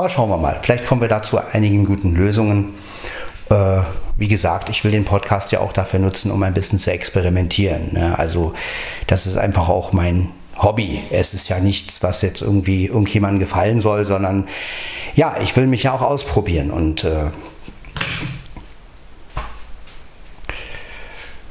aber 0.00 0.08
schauen 0.08 0.30
wir 0.30 0.38
mal. 0.38 0.58
Vielleicht 0.62 0.86
kommen 0.86 1.02
wir 1.02 1.08
da 1.08 1.20
zu 1.20 1.36
einigen 1.36 1.84
guten 1.84 2.14
Lösungen. 2.14 2.72
Äh, 3.50 3.82
wie 4.16 4.28
gesagt, 4.28 4.70
ich 4.70 4.82
will 4.82 4.92
den 4.92 5.04
Podcast 5.04 5.52
ja 5.52 5.60
auch 5.60 5.74
dafür 5.74 6.00
nutzen, 6.00 6.30
um 6.30 6.42
ein 6.42 6.54
bisschen 6.54 6.78
zu 6.78 6.90
experimentieren. 6.90 7.92
Ne? 7.92 8.18
Also 8.18 8.54
das 9.06 9.26
ist 9.26 9.36
einfach 9.36 9.68
auch 9.68 9.92
mein 9.92 10.30
Hobby. 10.56 11.02
Es 11.10 11.34
ist 11.34 11.50
ja 11.50 11.60
nichts, 11.60 12.02
was 12.02 12.22
jetzt 12.22 12.40
irgendwie 12.40 12.86
irgendjemandem 12.86 13.40
gefallen 13.40 13.78
soll, 13.82 14.06
sondern 14.06 14.48
ja, 15.16 15.36
ich 15.42 15.54
will 15.54 15.66
mich 15.66 15.82
ja 15.82 15.92
auch 15.92 16.00
ausprobieren 16.00 16.70
und 16.70 17.04
äh, 17.04 17.30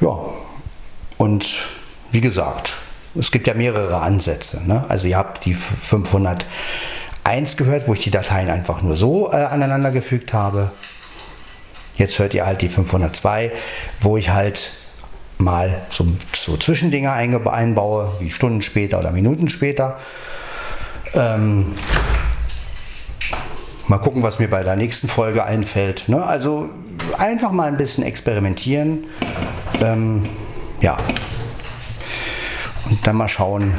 ja, 0.02 0.20
und 1.18 1.68
wie 2.10 2.22
gesagt, 2.22 2.78
es 3.14 3.30
gibt 3.30 3.46
ja 3.46 3.54
mehrere 3.54 3.98
Ansätze. 4.02 4.68
Ne? 4.68 4.86
Also 4.90 5.06
ihr 5.06 5.18
habt 5.18 5.46
die 5.46 5.54
500 5.54 6.48
1 7.30 7.58
gehört, 7.58 7.88
wo 7.88 7.94
ich 7.94 8.02
die 8.02 8.12
Dateien 8.12 8.50
einfach 8.50 8.82
nur 8.82 8.98
so 8.98 9.32
äh, 9.32 9.36
aneinander 9.36 9.92
gefügt 9.92 10.34
habe. 10.34 10.72
Jetzt 11.96 12.18
hört 12.18 12.34
ihr 12.34 12.46
halt 12.46 12.62
die 12.62 12.70
502, 12.70 13.52
wo 14.00 14.18
ich 14.18 14.32
halt 14.32 14.72
mal 15.38 15.82
so, 15.90 16.08
so 16.34 16.58
Zwischendinger 16.58 17.14
einbaue, 17.14 18.14
wie 18.20 18.32
Stunden 18.32 18.62
später 18.62 19.00
oder 19.00 19.12
Minuten 19.12 19.48
später. 19.48 20.00
Ähm, 21.14 21.74
mal 23.88 24.00
gucken, 24.00 24.24
was 24.24 24.40
mir 24.40 24.50
bei 24.50 24.64
der 24.64 24.76
nächsten 24.76 25.08
Folge 25.08 25.44
einfällt. 25.46 26.10
Ne? 26.10 26.24
Also 26.24 26.70
einfach 27.18 27.52
mal 27.52 27.68
ein 27.68 27.78
bisschen 27.78 28.04
experimentieren. 28.04 29.06
Ähm, 29.82 30.28
ja. 30.82 30.98
Und 32.90 33.06
dann 33.06 33.18
mal 33.18 33.28
schauen, 33.28 33.74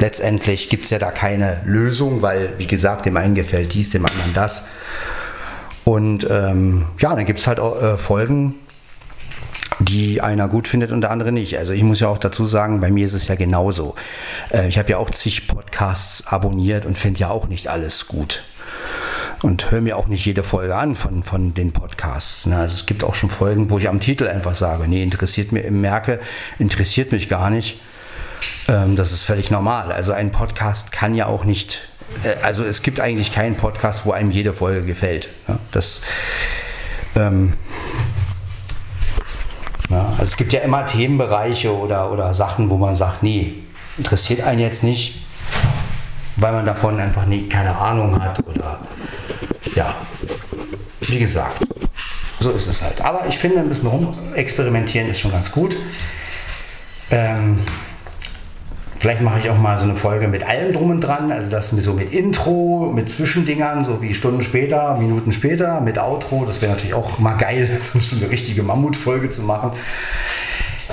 letztendlich 0.00 0.68
gibt 0.68 0.84
es 0.84 0.90
ja 0.90 0.98
da 0.98 1.10
keine 1.10 1.60
Lösung, 1.64 2.22
weil, 2.22 2.54
wie 2.58 2.66
gesagt, 2.66 3.06
dem 3.06 3.16
einen 3.16 3.34
gefällt 3.34 3.74
dies, 3.74 3.90
dem 3.90 4.06
anderen 4.06 4.34
das. 4.34 4.64
Und 5.84 6.26
ähm, 6.30 6.86
ja, 6.98 7.14
dann 7.14 7.26
gibt 7.26 7.38
es 7.38 7.46
halt 7.46 7.60
auch 7.60 7.80
äh, 7.80 7.98
Folgen, 7.98 8.54
die 9.78 10.20
einer 10.20 10.48
gut 10.48 10.68
findet 10.68 10.92
und 10.92 11.00
der 11.00 11.10
andere 11.10 11.32
nicht. 11.32 11.58
Also 11.58 11.72
ich 11.72 11.82
muss 11.82 12.00
ja 12.00 12.08
auch 12.08 12.18
dazu 12.18 12.44
sagen, 12.44 12.80
bei 12.80 12.90
mir 12.90 13.06
ist 13.06 13.14
es 13.14 13.28
ja 13.28 13.34
genauso. 13.34 13.94
Äh, 14.50 14.68
ich 14.68 14.78
habe 14.78 14.90
ja 14.90 14.98
auch 14.98 15.10
zig 15.10 15.48
Podcasts 15.48 16.26
abonniert 16.26 16.84
und 16.86 16.98
finde 16.98 17.20
ja 17.20 17.30
auch 17.30 17.48
nicht 17.48 17.68
alles 17.68 18.06
gut. 18.06 18.42
Und 19.42 19.70
höre 19.70 19.80
mir 19.80 19.96
auch 19.96 20.06
nicht 20.06 20.26
jede 20.26 20.42
Folge 20.42 20.76
an 20.76 20.96
von, 20.96 21.24
von 21.24 21.54
den 21.54 21.72
Podcasts. 21.72 22.44
Ne? 22.44 22.56
Also 22.58 22.74
es 22.74 22.84
gibt 22.84 23.02
auch 23.02 23.14
schon 23.14 23.30
Folgen, 23.30 23.70
wo 23.70 23.78
ich 23.78 23.88
am 23.88 23.98
Titel 23.98 24.28
einfach 24.28 24.54
sage, 24.54 24.86
nee, 24.86 25.02
interessiert 25.02 25.50
mir, 25.50 25.70
merke, 25.70 26.20
interessiert 26.58 27.10
mich 27.10 27.28
gar 27.28 27.48
nicht. 27.48 27.80
Ähm, 28.68 28.96
das 28.96 29.12
ist 29.12 29.24
völlig 29.24 29.50
normal. 29.50 29.92
Also 29.92 30.12
ein 30.12 30.30
Podcast 30.30 30.92
kann 30.92 31.14
ja 31.14 31.26
auch 31.26 31.44
nicht, 31.44 31.80
äh, 32.24 32.34
also 32.42 32.64
es 32.64 32.82
gibt 32.82 33.00
eigentlich 33.00 33.32
keinen 33.32 33.56
Podcast, 33.56 34.06
wo 34.06 34.12
einem 34.12 34.30
jede 34.30 34.52
Folge 34.52 34.84
gefällt. 34.84 35.28
Ja, 35.48 35.58
das, 35.72 36.02
ähm, 37.16 37.54
ja, 39.88 40.10
also 40.10 40.22
es 40.22 40.36
gibt 40.36 40.52
ja 40.52 40.60
immer 40.60 40.86
Themenbereiche 40.86 41.76
oder, 41.76 42.12
oder 42.12 42.32
Sachen, 42.34 42.70
wo 42.70 42.76
man 42.76 42.94
sagt, 42.94 43.22
nee, 43.22 43.64
interessiert 43.98 44.42
einen 44.42 44.60
jetzt 44.60 44.84
nicht, 44.84 45.26
weil 46.36 46.52
man 46.52 46.64
davon 46.64 47.00
einfach 47.00 47.26
nie, 47.26 47.48
keine 47.48 47.76
Ahnung 47.76 48.22
hat 48.22 48.46
oder 48.46 48.80
ja, 49.74 49.94
wie 51.00 51.18
gesagt, 51.18 51.64
so 52.38 52.50
ist 52.50 52.68
es 52.68 52.82
halt. 52.82 53.00
Aber 53.00 53.26
ich 53.28 53.36
finde, 53.36 53.58
ein 53.58 53.68
bisschen 53.68 53.88
rumexperimentieren 53.88 55.08
ist 55.08 55.20
schon 55.20 55.32
ganz 55.32 55.50
gut. 55.50 55.76
Ähm, 57.10 57.58
Vielleicht 59.00 59.22
mache 59.22 59.38
ich 59.38 59.48
auch 59.48 59.56
mal 59.56 59.78
so 59.78 59.84
eine 59.84 59.96
Folge 59.96 60.28
mit 60.28 60.46
allem 60.46 60.74
drum 60.74 60.90
und 60.90 61.00
dran, 61.00 61.32
also 61.32 61.50
das 61.50 61.70
so 61.70 61.94
mit 61.94 62.12
Intro, 62.12 62.92
mit 62.94 63.08
Zwischendingern, 63.08 63.82
so 63.82 64.02
wie 64.02 64.14
Stunden 64.14 64.42
später, 64.42 64.94
Minuten 64.96 65.32
später, 65.32 65.80
mit 65.80 65.98
Outro. 65.98 66.44
Das 66.44 66.60
wäre 66.60 66.72
natürlich 66.72 66.92
auch 66.92 67.18
mal 67.18 67.32
geil, 67.32 67.80
so 67.80 68.16
eine 68.16 68.30
richtige 68.30 68.62
Mammutfolge 68.62 69.30
zu 69.30 69.42
machen. 69.42 69.72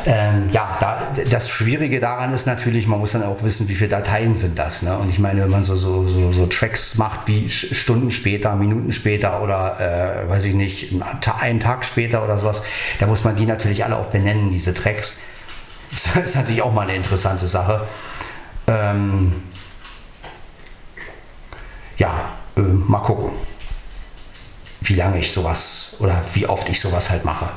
Ähm, 0.06 0.50
ja, 0.54 0.78
da, 0.80 1.00
das 1.30 1.50
Schwierige 1.50 2.00
daran 2.00 2.34
ist 2.34 2.46
natürlich, 2.48 2.88
man 2.88 3.00
muss 3.00 3.12
dann 3.12 3.24
auch 3.24 3.44
wissen, 3.44 3.68
wie 3.68 3.76
viele 3.76 3.90
Dateien 3.90 4.36
sind 4.36 4.58
das. 4.58 4.84
Ne? 4.84 4.98
Und 4.98 5.10
ich 5.10 5.20
meine, 5.20 5.42
wenn 5.42 5.50
man 5.50 5.66
so, 5.66 5.76
so, 5.76 6.08
so, 6.08 6.32
so 6.32 6.46
Tracks 6.46 6.96
macht 6.96 7.28
wie 7.28 7.50
Stunden 7.50 8.10
später, 8.12 8.56
Minuten 8.56 8.94
später 8.94 9.42
oder 9.44 10.24
äh, 10.26 10.30
weiß 10.30 10.46
ich 10.46 10.54
nicht, 10.54 10.94
einen 11.42 11.60
Tag 11.60 11.84
später 11.84 12.24
oder 12.24 12.38
sowas, 12.38 12.64
da 13.00 13.08
muss 13.08 13.26
man 13.26 13.36
die 13.36 13.46
natürlich 13.46 13.84
alle 13.84 13.98
auch 13.98 14.06
benennen, 14.06 14.50
diese 14.50 14.74
Tracks. 14.74 15.18
Das 15.92 16.16
ist 16.16 16.36
natürlich 16.36 16.62
auch 16.62 16.74
mal 16.74 16.82
eine 16.82 16.96
interessante 16.96 17.48
Sache. 17.48 17.88
Ähm, 18.68 19.44
ja, 21.98 22.14
äh, 22.58 22.62
mal 22.62 23.00
gucken, 23.00 23.32
wie 24.82 24.96
lange 24.96 25.20
ich 25.20 25.32
sowas 25.32 25.96
oder 26.00 26.22
wie 26.34 26.48
oft 26.48 26.70
ich 26.70 26.80
sowas 26.80 27.10
halt 27.10 27.26
mache. 27.26 27.50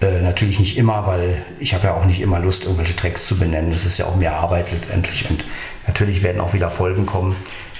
Äh, 0.00 0.20
natürlich 0.20 0.58
nicht 0.58 0.76
immer, 0.76 1.06
weil 1.06 1.44
ich 1.58 1.74
habe 1.74 1.86
ja 1.86 1.94
auch 1.94 2.04
nicht 2.04 2.20
immer 2.20 2.38
Lust, 2.38 2.64
irgendwelche 2.64 2.96
Tracks 2.96 3.26
zu 3.26 3.38
benennen. 3.38 3.72
Das 3.72 3.84
ist 3.84 3.98
ja 3.98 4.06
auch 4.06 4.16
mehr 4.16 4.36
Arbeit 4.36 4.70
letztendlich. 4.72 5.28
Und 5.30 5.44
natürlich 5.86 6.22
werden 6.22 6.40
auch 6.40 6.52
wieder 6.52 6.70
Folgen 6.70 7.06
kommen, 7.06 7.36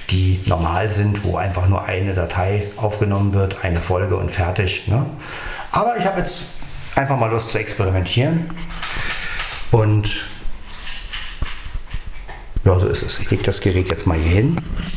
die 0.09 0.39
normal 0.45 0.89
sind, 0.89 1.23
wo 1.23 1.37
einfach 1.37 1.67
nur 1.67 1.85
eine 1.85 2.13
Datei 2.13 2.67
aufgenommen 2.77 3.33
wird, 3.33 3.63
eine 3.63 3.79
Folge 3.79 4.17
und 4.17 4.31
fertig. 4.31 4.87
Ne? 4.87 5.05
Aber 5.71 5.97
ich 5.97 6.05
habe 6.05 6.19
jetzt 6.19 6.41
einfach 6.95 7.17
mal 7.17 7.29
Lust 7.29 7.49
zu 7.49 7.59
experimentieren. 7.59 8.49
Und 9.75 10.21
ja, 12.63 12.79
so 12.79 12.87
ist 12.87 13.01
es. 13.01 13.19
Ich 13.19 13.29
lege 13.29 13.43
das 13.43 13.59
Gerät 13.59 13.89
jetzt 13.89 14.07
mal 14.07 14.17
hier 14.17 14.31
hin. 14.31 14.55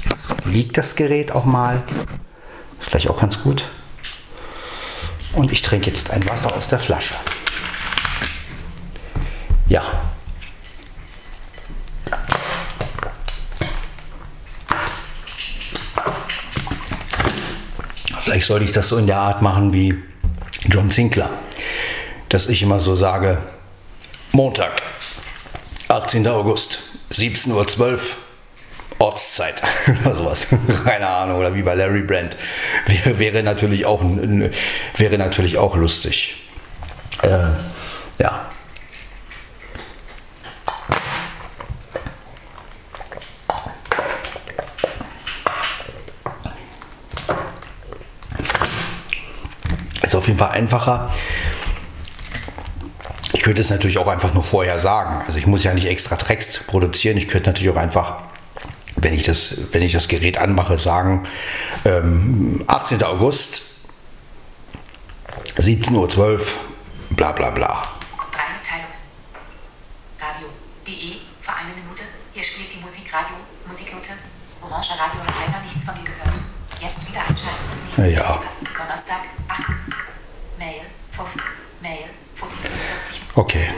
Jetzt 0.09 0.29
liegt 0.45 0.79
das 0.79 0.95
Gerät 0.95 1.33
auch 1.33 1.45
mal. 1.45 1.83
Ist 2.79 2.91
gleich 2.91 3.09
auch 3.09 3.18
ganz 3.18 3.43
gut. 3.43 3.68
Und 5.33 5.51
ich 5.51 5.62
trinke 5.62 5.89
jetzt 5.89 6.12
ein 6.12 6.24
Wasser 6.29 6.55
aus 6.55 6.68
der 6.68 6.79
Flasche. 6.79 7.14
Ja. 9.66 9.83
Vielleicht 18.20 18.47
sollte 18.47 18.64
ich 18.64 18.70
das 18.70 18.89
so 18.91 18.97
in 18.97 19.09
der 19.09 19.18
Art 19.18 19.43
machen 19.43 19.72
wie 19.72 20.01
John 20.66 20.93
Sinclair, 20.93 21.31
dass 22.29 22.49
ich 22.49 22.62
immer 22.62 22.79
so 22.79 22.95
sage, 22.95 23.39
Montag, 24.39 24.82
18. 25.89 26.28
August, 26.28 26.78
17.12 27.11 27.80
Uhr, 27.82 27.99
Ortszeit 29.01 29.61
oder 30.05 30.14
sowas. 30.14 30.47
Keine 30.84 31.09
Ahnung. 31.09 31.41
Oder 31.41 31.57
wie 31.57 31.62
bei 31.62 31.74
Larry 31.74 32.03
Brand. 32.03 32.36
Wäre, 32.86 33.18
wäre, 33.18 33.43
natürlich, 33.43 33.84
auch, 33.84 34.01
wäre 34.97 35.18
natürlich 35.18 35.59
auch 35.59 35.74
lustig. 35.74 36.36
Äh, 37.22 37.49
ja. 38.20 38.49
Ist 50.01 50.14
auf 50.14 50.28
jeden 50.28 50.39
Fall 50.39 50.51
einfacher. 50.51 51.11
Ich 53.39 53.45
könnte 53.45 53.62
es 53.62 53.70
natürlich 53.70 53.99
auch 53.99 54.09
einfach 54.09 54.34
nur 54.34 54.43
vorher 54.43 54.80
sagen. 54.80 55.22
Also 55.24 55.39
ich 55.39 55.47
muss 55.47 55.62
ja 55.62 55.72
nicht 55.72 55.86
extra 55.86 56.16
Text 56.16 56.66
produzieren. 56.66 57.16
Ich 57.16 57.28
könnte 57.28 57.51
natürlich 57.51 57.70
auch 57.70 57.76
einfach 57.76 58.22
wenn 58.97 59.14
ich 59.14 59.22
das, 59.22 59.72
wenn 59.72 59.82
ich 59.82 59.93
das 59.93 60.09
Gerät 60.09 60.39
anmache, 60.39 60.76
sagen, 60.76 61.28
ähm, 61.84 62.64
18. 62.66 63.01
August, 63.05 63.62
17.12 65.57 66.18
Uhr, 66.18 66.41
bla 67.11 67.30
bla 67.30 67.51
bla. 67.51 67.93
Drei 68.32 68.43
Mitteilungen. 68.59 68.99
Radio.de 70.18 71.20
für 71.41 71.53
eine 71.55 71.74
Minute. 71.80 72.03
Hier 72.32 72.43
spielt 72.43 72.72
die 72.74 72.80
Musikradio, 72.80 73.36
Musiknote. 73.68 74.14
Orange 74.62 74.91
Radio 74.99 75.20
hat 75.20 75.32
leider 75.47 75.62
nichts 75.62 75.84
von 75.84 75.95
dir 75.95 76.11
gehört. 76.11 76.41
Jetzt 76.80 77.09
wieder 77.09 77.20
einschalten 77.20 77.70
und 77.70 77.84
nichts 77.84 77.99
ja, 77.99 78.07
ja. 78.07 78.43
Donnerstag, 78.76 79.20
Okay. 83.39 83.68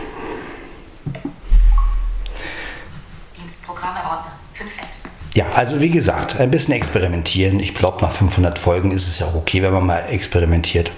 Dienstprogramme 3.36 3.98
Ordner. 3.98 4.32
Fünf 4.54 4.72
Apps. 4.80 5.10
Ja, 5.34 5.50
also 5.54 5.80
wie 5.80 5.90
gesagt, 5.90 6.40
ein 6.40 6.50
bisschen 6.50 6.72
experimentieren. 6.72 7.60
Ich 7.60 7.74
glaube, 7.74 8.00
nach 8.00 8.10
500 8.10 8.58
Folgen 8.58 8.90
ist 8.90 9.06
es 9.06 9.18
ja 9.18 9.26
auch 9.26 9.34
okay, 9.34 9.62
wenn 9.62 9.74
man 9.74 9.84
mal 9.84 10.06
experimentiert. 10.08 10.92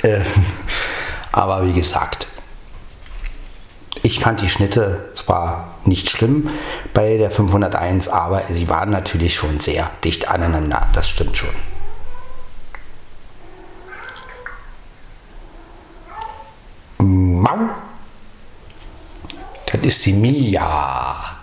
Äh, 0.00 0.20
aber 1.32 1.66
wie 1.66 1.74
gesagt, 1.74 2.26
ich 4.02 4.18
fand 4.18 4.40
die 4.40 4.48
Schnitte 4.48 5.10
zwar 5.14 5.74
nicht 5.84 6.08
schlimm 6.08 6.48
bei 6.94 7.18
der 7.18 7.30
501, 7.30 8.08
aber 8.08 8.44
sie 8.48 8.70
waren 8.70 8.88
natürlich 8.88 9.34
schon 9.34 9.60
sehr 9.60 9.90
dicht 10.04 10.30
aneinander. 10.30 10.88
Das 10.94 11.06
stimmt 11.06 11.36
schon. 11.36 11.54
Das 19.70 19.82
ist 19.82 20.06
die 20.06 20.14
Mia. 20.14 21.38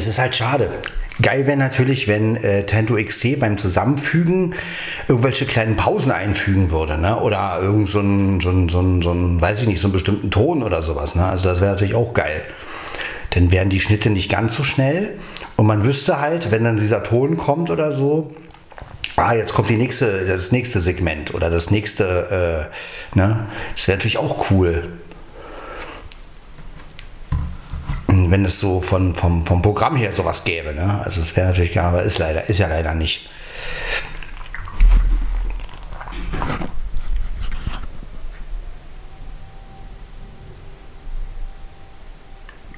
es 0.00 0.06
ist 0.06 0.18
halt 0.18 0.34
schade. 0.34 0.80
Geil 1.22 1.46
wäre 1.46 1.56
natürlich, 1.56 2.08
wenn 2.08 2.36
äh, 2.36 2.64
Tento 2.66 2.94
XT 2.94 3.40
beim 3.40 3.58
Zusammenfügen 3.58 4.54
irgendwelche 5.08 5.44
kleinen 5.44 5.76
Pausen 5.76 6.12
einfügen 6.12 6.70
würde, 6.70 6.98
ne? 6.98 7.18
Oder 7.20 7.58
irgend 7.60 7.88
so 7.88 8.00
ein, 8.00 8.40
so 8.40 8.50
ein, 8.50 8.68
so 8.68 8.80
ein, 8.80 9.02
so 9.02 9.12
ein, 9.12 9.40
weiß 9.40 9.62
ich 9.62 9.68
nicht, 9.68 9.80
so 9.80 9.88
einen 9.88 9.92
bestimmten 9.92 10.30
Ton 10.30 10.62
oder 10.62 10.82
sowas, 10.82 11.14
ne? 11.14 11.24
Also 11.24 11.44
das 11.44 11.60
wäre 11.60 11.72
natürlich 11.72 11.94
auch 11.94 12.14
geil. 12.14 12.42
Dann 13.30 13.50
wären 13.50 13.68
die 13.68 13.80
Schnitte 13.80 14.10
nicht 14.10 14.30
ganz 14.30 14.54
so 14.54 14.64
schnell 14.64 15.18
und 15.56 15.66
man 15.66 15.84
wüsste 15.84 16.20
halt, 16.20 16.50
wenn 16.50 16.64
dann 16.64 16.76
dieser 16.76 17.02
Ton 17.02 17.36
kommt 17.36 17.70
oder 17.70 17.92
so, 17.92 18.34
ah, 19.16 19.34
jetzt 19.34 19.52
kommt 19.52 19.68
die 19.68 19.76
nächste, 19.76 20.26
das 20.26 20.52
nächste 20.52 20.80
Segment 20.80 21.34
oder 21.34 21.50
das 21.50 21.70
nächste, 21.70 22.68
äh, 23.14 23.18
ne? 23.18 23.48
Das 23.76 23.88
wäre 23.88 23.98
natürlich 23.98 24.18
auch 24.18 24.50
cool. 24.50 24.88
Wenn 28.30 28.44
es 28.44 28.60
so 28.60 28.80
von, 28.80 29.14
vom, 29.14 29.44
vom 29.44 29.62
Programm 29.62 29.96
her 29.96 30.12
sowas 30.12 30.44
gäbe. 30.44 30.72
Ne? 30.74 31.00
Also 31.04 31.20
es 31.20 31.36
wäre 31.36 31.48
natürlich, 31.48 31.78
aber 31.78 32.02
ist 32.02 32.18
leider, 32.18 32.48
ist 32.48 32.58
ja 32.58 32.68
leider 32.68 32.94
nicht. 32.94 33.28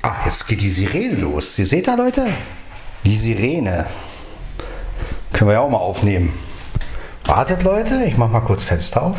Ah, 0.02 0.16
jetzt 0.24 0.48
geht 0.48 0.60
die 0.60 0.70
Sirene 0.70 1.16
los. 1.16 1.58
Ihr 1.58 1.66
seht 1.66 1.86
da, 1.86 1.94
Leute? 1.94 2.26
Die 3.04 3.16
Sirene. 3.16 3.86
Können 5.32 5.50
wir 5.50 5.54
ja 5.54 5.60
auch 5.60 5.70
mal 5.70 5.78
aufnehmen. 5.78 6.32
Wartet, 7.24 7.62
Leute. 7.62 8.04
Ich 8.04 8.16
mache 8.16 8.30
mal 8.30 8.40
kurz 8.40 8.64
Fenster 8.64 9.02
auf. 9.02 9.18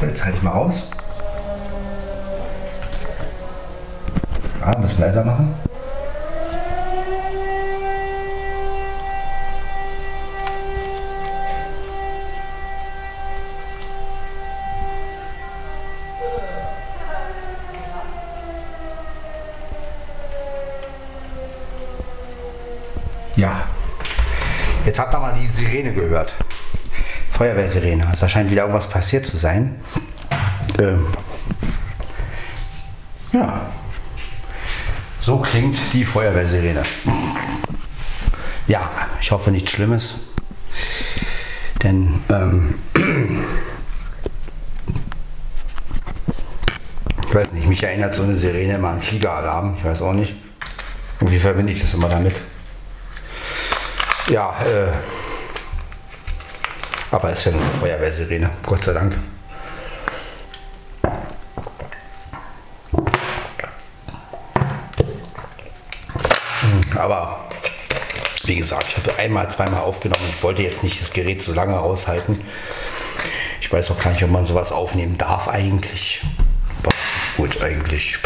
Jetzt 0.00 0.24
halte 0.24 0.36
ich 0.36 0.42
mal 0.42 0.52
aus. 0.52 0.90
Ah, 4.66 4.72
ein 4.72 4.82
bisschen 4.82 4.98
leiser 4.98 5.22
machen. 5.22 5.54
Ja, 23.36 23.68
jetzt 24.84 24.98
habt 24.98 25.14
ihr 25.14 25.18
mal 25.20 25.32
die 25.32 25.46
Sirene 25.46 25.92
gehört. 25.92 26.34
Feuerwehrsirene. 27.28 28.04
Also 28.08 28.22
da 28.22 28.28
scheint 28.28 28.50
wieder 28.50 28.62
irgendwas 28.62 28.90
passiert 28.90 29.24
zu 29.26 29.36
sein. 29.36 29.76
Ähm, 30.80 31.06
ja, 33.30 33.60
so 35.26 35.38
klingt 35.38 35.76
die 35.92 36.04
Feuerwehrsirene. 36.04 36.84
Ja, 38.68 38.88
ich 39.20 39.32
hoffe 39.32 39.50
nichts 39.50 39.72
Schlimmes. 39.72 40.20
Denn 41.82 42.20
ähm, 42.28 42.76
ich 47.24 47.34
weiß 47.34 47.50
nicht, 47.50 47.66
mich 47.66 47.82
erinnert 47.82 48.14
so 48.14 48.22
eine 48.22 48.36
Sirene 48.36 48.76
immer 48.76 48.90
an 48.90 49.02
Fliegeralarm. 49.02 49.74
Ich 49.76 49.84
weiß 49.84 50.00
auch 50.02 50.12
nicht. 50.12 50.36
Irgendwie 51.18 51.40
verbinde 51.40 51.72
ich 51.72 51.80
das 51.80 51.92
immer 51.94 52.08
damit. 52.08 52.40
Ja, 54.28 54.54
äh, 54.64 54.92
Aber 57.10 57.32
es 57.32 57.44
nur 57.46 57.54
eine 57.54 57.80
Feuerwehrsirene, 57.80 58.48
Gott 58.64 58.84
sei 58.84 58.92
Dank. 58.92 59.18
Aber 67.06 67.38
wie 68.44 68.56
gesagt, 68.56 68.86
ich 68.88 68.96
habe 68.96 69.16
einmal, 69.16 69.48
zweimal 69.50 69.82
aufgenommen. 69.82 70.24
Ich 70.36 70.42
wollte 70.42 70.62
jetzt 70.62 70.82
nicht 70.82 71.00
das 71.00 71.12
Gerät 71.12 71.40
so 71.40 71.52
lange 71.52 71.78
aushalten. 71.78 72.44
Ich 73.60 73.72
weiß 73.72 73.92
auch 73.92 74.00
gar 74.00 74.10
nicht, 74.10 74.24
ob 74.24 74.30
man 74.30 74.44
sowas 74.44 74.72
aufnehmen 74.72 75.16
darf 75.16 75.48
eigentlich. 75.48 76.20
Aber 76.82 76.90
gut, 77.36 77.62
eigentlich. 77.62 78.18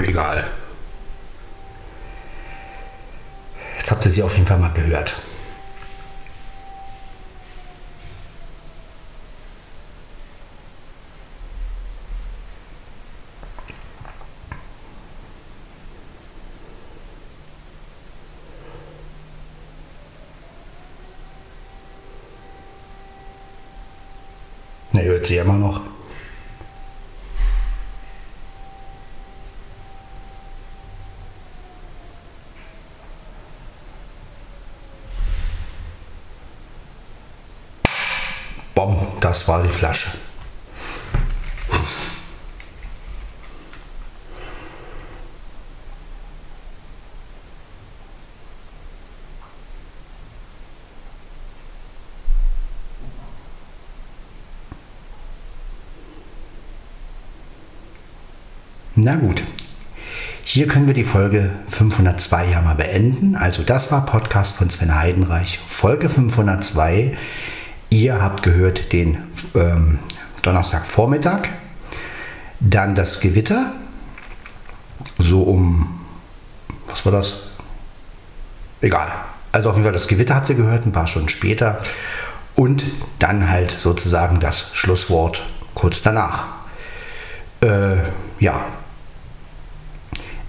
Egal. 0.00 0.48
Jetzt 3.78 3.90
habt 3.90 4.04
ihr 4.04 4.10
sie 4.12 4.22
auf 4.22 4.34
jeden 4.34 4.46
Fall 4.46 4.58
mal 4.58 4.70
gehört. 4.70 5.16
Ja 25.28 25.42
immer 25.42 25.54
noch. 25.54 25.80
Bom, 38.74 39.08
das 39.20 39.46
war 39.48 39.62
die 39.62 39.68
Flasche. 39.68 40.08
Na 59.08 59.16
gut. 59.16 59.42
Hier 60.44 60.66
können 60.66 60.86
wir 60.86 60.92
die 60.92 61.02
Folge 61.02 61.48
502 61.68 62.50
ja 62.50 62.60
mal 62.60 62.74
beenden. 62.74 63.36
Also 63.36 63.62
das 63.62 63.90
war 63.90 64.04
Podcast 64.04 64.54
von 64.56 64.68
Sven 64.68 64.94
Heidenreich, 64.94 65.60
Folge 65.66 66.10
502. 66.10 67.16
Ihr 67.88 68.20
habt 68.20 68.42
gehört 68.42 68.92
den 68.92 69.16
ähm, 69.54 69.98
Donnerstagvormittag, 70.42 71.48
dann 72.60 72.94
das 72.94 73.20
Gewitter, 73.20 73.72
so 75.18 75.40
um, 75.40 76.00
was 76.86 77.06
war 77.06 77.12
das? 77.12 77.44
Egal. 78.82 79.10
Also 79.52 79.70
auf 79.70 79.76
jeden 79.76 79.86
Fall 79.86 79.94
das 79.94 80.06
Gewitter 80.06 80.34
habt 80.34 80.50
ihr 80.50 80.54
gehört, 80.54 80.84
ein 80.84 80.92
paar 80.92 81.06
Stunden 81.06 81.30
später. 81.30 81.80
Und 82.56 82.84
dann 83.18 83.48
halt 83.48 83.70
sozusagen 83.70 84.38
das 84.38 84.68
Schlusswort 84.74 85.46
kurz 85.72 86.02
danach. 86.02 86.44
Äh, 87.62 87.96
ja, 88.38 88.66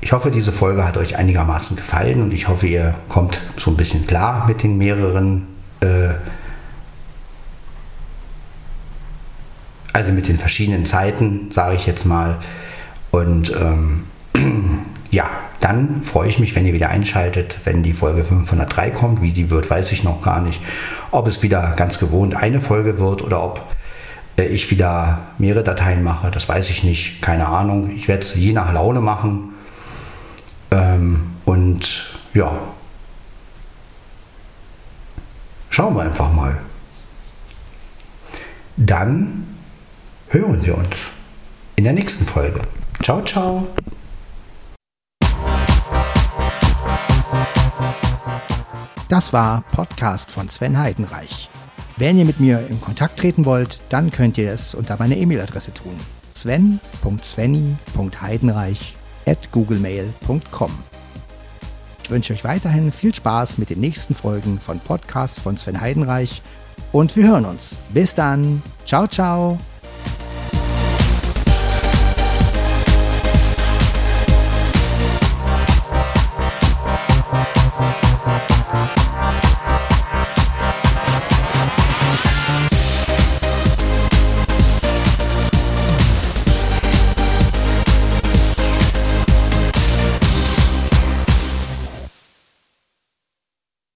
ich 0.01 0.13
hoffe, 0.13 0.31
diese 0.31 0.51
Folge 0.51 0.85
hat 0.85 0.97
euch 0.97 1.17
einigermaßen 1.17 1.75
gefallen 1.75 2.21
und 2.21 2.33
ich 2.33 2.47
hoffe, 2.47 2.67
ihr 2.67 2.95
kommt 3.09 3.41
so 3.57 3.71
ein 3.71 3.77
bisschen 3.77 4.07
klar 4.07 4.47
mit 4.47 4.63
den 4.63 4.77
mehreren, 4.77 5.47
äh, 5.81 6.09
also 9.91 10.13
mit 10.13 10.27
den 10.27 10.37
verschiedenen 10.37 10.85
Zeiten, 10.85 11.51
sage 11.51 11.75
ich 11.75 11.85
jetzt 11.85 12.05
mal. 12.05 12.37
Und 13.11 13.51
ähm, 13.59 14.05
ja, 15.11 15.29
dann 15.59 16.03
freue 16.03 16.29
ich 16.29 16.39
mich, 16.39 16.55
wenn 16.55 16.65
ihr 16.65 16.73
wieder 16.73 16.89
einschaltet, 16.89 17.57
wenn 17.65 17.83
die 17.83 17.93
Folge 17.93 18.23
503 18.23 18.91
kommt. 18.91 19.21
Wie 19.21 19.33
die 19.33 19.49
wird, 19.49 19.69
weiß 19.69 19.91
ich 19.91 20.05
noch 20.05 20.21
gar 20.21 20.39
nicht. 20.39 20.61
Ob 21.11 21.27
es 21.27 21.43
wieder 21.43 21.73
ganz 21.75 21.99
gewohnt 21.99 22.35
eine 22.35 22.61
Folge 22.61 22.99
wird 22.99 23.21
oder 23.21 23.43
ob 23.43 23.65
äh, 24.37 24.45
ich 24.45 24.71
wieder 24.71 25.19
mehrere 25.37 25.63
Dateien 25.63 26.03
mache, 26.03 26.31
das 26.31 26.47
weiß 26.47 26.69
ich 26.69 26.85
nicht. 26.85 27.21
Keine 27.21 27.47
Ahnung. 27.47 27.91
Ich 27.93 28.07
werde 28.07 28.21
es 28.21 28.35
je 28.35 28.53
nach 28.53 28.71
Laune 28.71 29.01
machen. 29.01 29.55
Ähm, 30.71 31.35
und 31.45 32.19
ja, 32.33 32.59
schauen 35.69 35.95
wir 35.95 36.03
einfach 36.03 36.31
mal. 36.31 36.57
Dann 38.77 39.45
hören 40.29 40.65
wir 40.65 40.77
uns 40.77 40.95
in 41.75 41.83
der 41.85 41.93
nächsten 41.93 42.25
Folge. 42.25 42.61
Ciao, 43.01 43.23
ciao. 43.23 43.67
Das 49.09 49.33
war 49.33 49.63
Podcast 49.71 50.31
von 50.31 50.47
Sven 50.49 50.77
Heidenreich. 50.77 51.49
Wenn 51.97 52.19
ihr 52.19 52.25
mit 52.25 52.39
mir 52.39 52.63
in 52.69 52.79
Kontakt 52.79 53.17
treten 53.17 53.45
wollt, 53.45 53.79
dann 53.89 54.11
könnt 54.11 54.37
ihr 54.37 54.51
es 54.51 54.75
unter 54.75 54.97
meiner 54.99 55.17
E-Mail-Adresse 55.17 55.73
tun. 55.73 55.99
sven.svenny.heidenreich 56.31 58.98
at 59.25 59.51
googlemail.com. 59.51 60.71
Ich 62.03 62.09
wünsche 62.09 62.33
euch 62.33 62.43
weiterhin 62.43 62.91
viel 62.91 63.13
Spaß 63.13 63.59
mit 63.59 63.69
den 63.69 63.79
nächsten 63.79 64.15
Folgen 64.15 64.59
von 64.59 64.79
Podcast 64.79 65.39
von 65.39 65.57
Sven 65.57 65.79
Heidenreich 65.79 66.41
und 66.91 67.15
wir 67.15 67.27
hören 67.27 67.45
uns. 67.45 67.77
Bis 67.89 68.15
dann. 68.15 68.63
Ciao, 68.85 69.07
ciao. 69.07 69.59